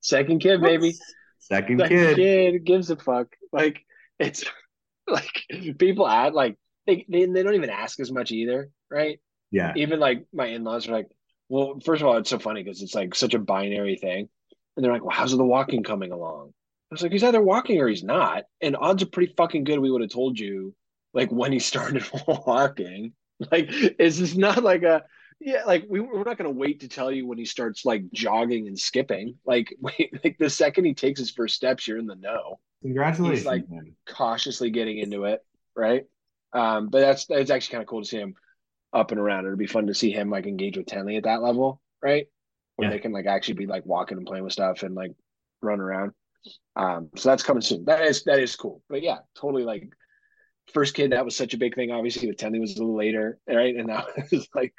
Second 0.01 0.41
kid, 0.41 0.61
baby. 0.61 0.95
Second, 1.39 1.81
Second 1.81 1.97
kid. 1.99 2.17
kid 2.17 2.65
gives 2.65 2.91
a 2.91 2.97
fuck. 2.97 3.29
Like 3.53 3.85
it's 4.19 4.45
like 5.09 5.45
people 5.79 6.09
add 6.09 6.35
like 6.35 6.57
they, 6.87 7.05
they 7.09 7.27
they 7.27 7.43
don't 7.43 7.55
even 7.55 7.71
ask 7.71 8.01
as 8.01 8.13
much 8.13 8.33
either, 8.33 8.71
right? 8.91 9.21
Yeah. 9.51 9.73
Even 9.77 10.01
like 10.01 10.25
my 10.33 10.47
in 10.47 10.65
laws 10.65 10.89
are 10.89 10.93
like, 10.93 11.09
well, 11.49 11.79
first 11.85 12.03
of 12.03 12.09
all, 12.09 12.17
it's 12.17 12.31
so 12.31 12.39
funny 12.39 12.63
because 12.63 12.83
it's 12.83 12.95
like 12.95 13.15
such 13.15 13.35
a 13.35 13.39
binary 13.39 13.97
thing, 13.97 14.29
and 14.77 14.85
they're 14.85 14.93
like, 14.93 15.05
well, 15.05 15.17
how's 15.17 15.37
the 15.37 15.45
walking 15.45 15.83
coming 15.83 16.13
along? 16.13 16.53
I 16.93 16.95
was 16.95 17.03
like, 17.03 17.13
he's 17.13 17.25
either 17.25 17.41
walking 17.41 17.81
or 17.81 17.89
he's 17.89 18.05
not, 18.05 18.45
and 18.61 18.77
odds 18.77 19.03
are 19.03 19.07
pretty 19.07 19.33
fucking 19.35 19.65
good. 19.65 19.79
We 19.79 19.91
would 19.91 20.03
have 20.03 20.11
told 20.11 20.39
you 20.39 20.75
like 21.15 21.31
when 21.31 21.51
he 21.51 21.59
started 21.59 22.05
walking. 22.27 23.15
Like, 23.51 23.69
it's 23.71 24.19
just 24.19 24.37
not 24.37 24.63
like 24.63 24.83
a 24.83 25.03
yeah, 25.41 25.65
like 25.65 25.87
we, 25.89 26.01
we're 26.01 26.23
not 26.23 26.37
going 26.37 26.53
to 26.53 26.59
wait 26.59 26.81
to 26.81 26.89
tell 26.89 27.11
you 27.11 27.27
when 27.27 27.39
he 27.39 27.47
starts 27.47 27.87
like 27.87 28.05
jogging 28.13 28.69
and 28.69 28.79
skipping. 28.79 29.37
Like, 29.47 29.75
wait, 29.81 30.13
like 30.23 30.37
the 30.39 30.51
second 30.51 30.85
he 30.85 30.93
takes 30.93 31.19
his 31.19 31.31
first 31.31 31.55
steps, 31.55 31.89
you're 31.89 31.97
in 31.97 32.07
the 32.07 32.15
know. 32.15 32.61
Congratulations! 32.83 33.39
He's 33.39 33.47
like 33.47 33.71
man. 33.71 33.97
cautiously 34.07 34.69
getting 34.69 34.99
into 34.99 35.25
it, 35.25 35.41
right? 35.75 36.05
Um, 36.53 36.91
but 36.91 37.01
that's 37.01 37.27
it's 37.31 37.51
actually 37.51 37.73
kind 37.73 37.83
of 37.83 37.89
cool 37.89 38.03
to 38.03 38.09
see 38.09 38.19
him 38.19 38.35
up 38.93 39.13
and 39.13 39.19
around. 39.19 39.47
It'd 39.47 39.59
be 39.59 39.67
fun 39.67 39.87
to 39.87 39.95
see 39.95 40.11
him 40.11 40.29
like 40.29 40.47
engage 40.47 40.77
with 40.77 40.87
Tenley 40.87 41.17
at 41.17 41.25
that 41.25 41.41
level, 41.41 41.81
right? 42.03 42.27
Where 42.77 42.91
yeah. 42.91 42.97
they 42.97 43.01
can 43.01 43.13
like 43.13 43.27
actually 43.27 43.55
be 43.55 43.67
like 43.67 43.87
walking 43.87 44.19
and 44.19 44.27
playing 44.27 44.45
with 44.45 44.53
stuff 44.53 44.83
and 44.83 44.95
like 44.95 45.13
run 45.63 45.81
around. 45.81 46.13
Um, 46.77 47.11
so 47.17 47.29
that's 47.29 47.43
coming 47.43 47.63
soon. 47.63 47.85
That 47.85 48.03
is 48.03 48.25
that 48.25 48.39
is 48.39 48.57
cool. 48.57 48.83
But 48.89 49.03
yeah, 49.03 49.19
totally 49.35 49.65
like 49.65 49.93
first 50.73 50.95
kid 50.95 51.13
that 51.13 51.25
was 51.25 51.37
such 51.37 51.55
a 51.55 51.59
big 51.59 51.75
thing. 51.75 51.91
Obviously 51.91 52.29
with 52.29 52.37
Tenley 52.39 52.61
was 52.61 52.77
a 52.77 52.81
little 52.81 52.97
later 52.97 53.39
right? 53.49 53.75
And 53.75 53.89
that 53.89 54.07
was 54.31 54.49
like 54.55 54.75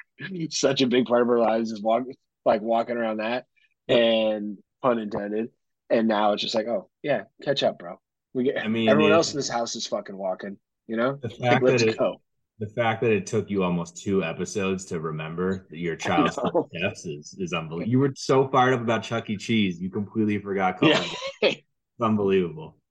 such 0.50 0.82
a 0.82 0.86
big 0.86 1.06
part 1.06 1.22
of 1.22 1.28
our 1.28 1.38
lives 1.38 1.70
is 1.70 1.82
walking 1.82 2.16
like 2.44 2.62
walking 2.62 2.96
around 2.96 3.18
that. 3.18 3.46
And 3.88 4.58
pun 4.82 4.98
intended. 4.98 5.50
And 5.90 6.08
now 6.08 6.32
it's 6.32 6.42
just 6.42 6.54
like 6.54 6.66
oh 6.66 6.88
yeah 7.02 7.24
catch 7.42 7.62
up 7.62 7.78
bro. 7.78 8.00
We 8.32 8.44
get 8.44 8.58
I 8.58 8.68
mean 8.68 8.88
everyone 8.88 9.12
it, 9.12 9.16
else 9.16 9.32
in 9.32 9.38
this 9.38 9.48
house 9.48 9.76
is 9.76 9.86
fucking 9.86 10.16
walking 10.16 10.58
you 10.86 10.96
know? 10.96 11.18
The 11.20 11.30
fact 11.30 11.40
like, 11.40 11.62
let's 11.62 11.82
that 11.82 11.90
it, 11.90 11.98
go 11.98 12.20
the 12.58 12.68
fact 12.68 13.02
that 13.02 13.10
it 13.10 13.26
took 13.26 13.50
you 13.50 13.62
almost 13.64 13.96
two 13.96 14.22
episodes 14.22 14.84
to 14.86 15.00
remember 15.00 15.66
your 15.70 15.96
child's 15.96 16.34
steps 16.34 17.04
is, 17.04 17.34
is 17.38 17.52
unbelievable. 17.52 17.90
You 17.90 17.98
were 17.98 18.12
so 18.16 18.48
fired 18.48 18.74
up 18.74 18.80
about 18.80 19.02
Chuck 19.02 19.28
E. 19.28 19.36
Cheese, 19.36 19.80
you 19.80 19.90
completely 19.90 20.38
forgot. 20.38 20.78
Yeah. 20.80 21.04
it's 21.42 21.62
unbelievable. 22.00 22.76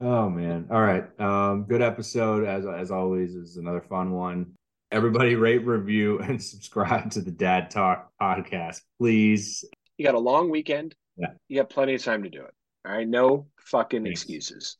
Oh 0.00 0.30
man. 0.30 0.66
All 0.70 0.80
right. 0.80 1.04
Um, 1.20 1.64
good 1.64 1.82
episode 1.82 2.46
as 2.46 2.64
as 2.64 2.90
always 2.90 3.34
is 3.34 3.56
another 3.56 3.82
fun 3.82 4.12
one. 4.12 4.54
Everybody 4.90 5.34
rate, 5.34 5.66
review, 5.66 6.18
and 6.22 6.42
subscribe 6.42 7.10
to 7.12 7.20
the 7.20 7.30
Dad 7.30 7.70
Talk 7.70 8.10
podcast, 8.20 8.80
please. 8.98 9.64
You 9.98 10.06
got 10.06 10.14
a 10.14 10.18
long 10.18 10.50
weekend. 10.50 10.94
Yeah. 11.18 11.32
You 11.48 11.58
got 11.58 11.68
plenty 11.68 11.94
of 11.94 12.02
time 12.02 12.22
to 12.22 12.30
do 12.30 12.42
it. 12.42 12.54
All 12.86 12.92
right. 12.92 13.06
No 13.06 13.48
fucking 13.58 14.04
Thanks. 14.04 14.22
excuses. 14.22 14.78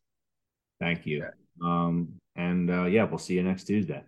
Thank 0.80 1.04
you. 1.04 1.26
Um, 1.62 2.14
and 2.36 2.70
uh, 2.70 2.84
yeah, 2.84 3.04
we'll 3.04 3.18
see 3.18 3.34
you 3.34 3.42
next 3.42 3.64
Tuesday. 3.64 4.02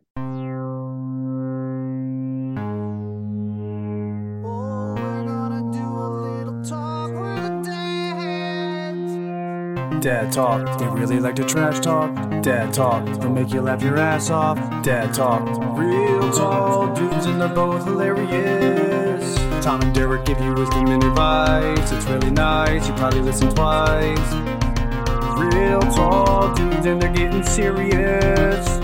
Dad 10.02 10.32
Talk, 10.32 10.80
they 10.80 10.86
really 10.88 11.20
like 11.20 11.36
to 11.36 11.44
trash 11.44 11.78
talk. 11.78 12.12
Dad 12.42 12.74
Talk, 12.74 13.04
they'll 13.20 13.30
make 13.30 13.52
you 13.52 13.60
laugh 13.60 13.80
your 13.84 13.98
ass 13.98 14.30
off. 14.30 14.58
Dad 14.82 15.14
Talk, 15.14 15.46
real 15.76 16.28
tall 16.32 16.92
dudes 16.92 17.26
and 17.26 17.40
they're 17.40 17.48
both 17.48 17.84
hilarious. 17.84 19.36
Tom 19.64 19.80
and 19.80 19.94
Derek 19.94 20.24
give 20.24 20.40
you 20.40 20.54
wisdom 20.54 20.88
and 20.88 21.04
advice. 21.04 21.92
It's 21.92 22.04
really 22.06 22.32
nice, 22.32 22.88
you 22.88 22.94
probably 22.94 23.20
listen 23.20 23.54
twice. 23.54 24.51
Real 25.62 25.80
tall 25.80 26.52
dudes 26.54 26.86
and 26.86 27.00
they're 27.00 27.12
getting 27.12 27.44
serious. 27.44 28.81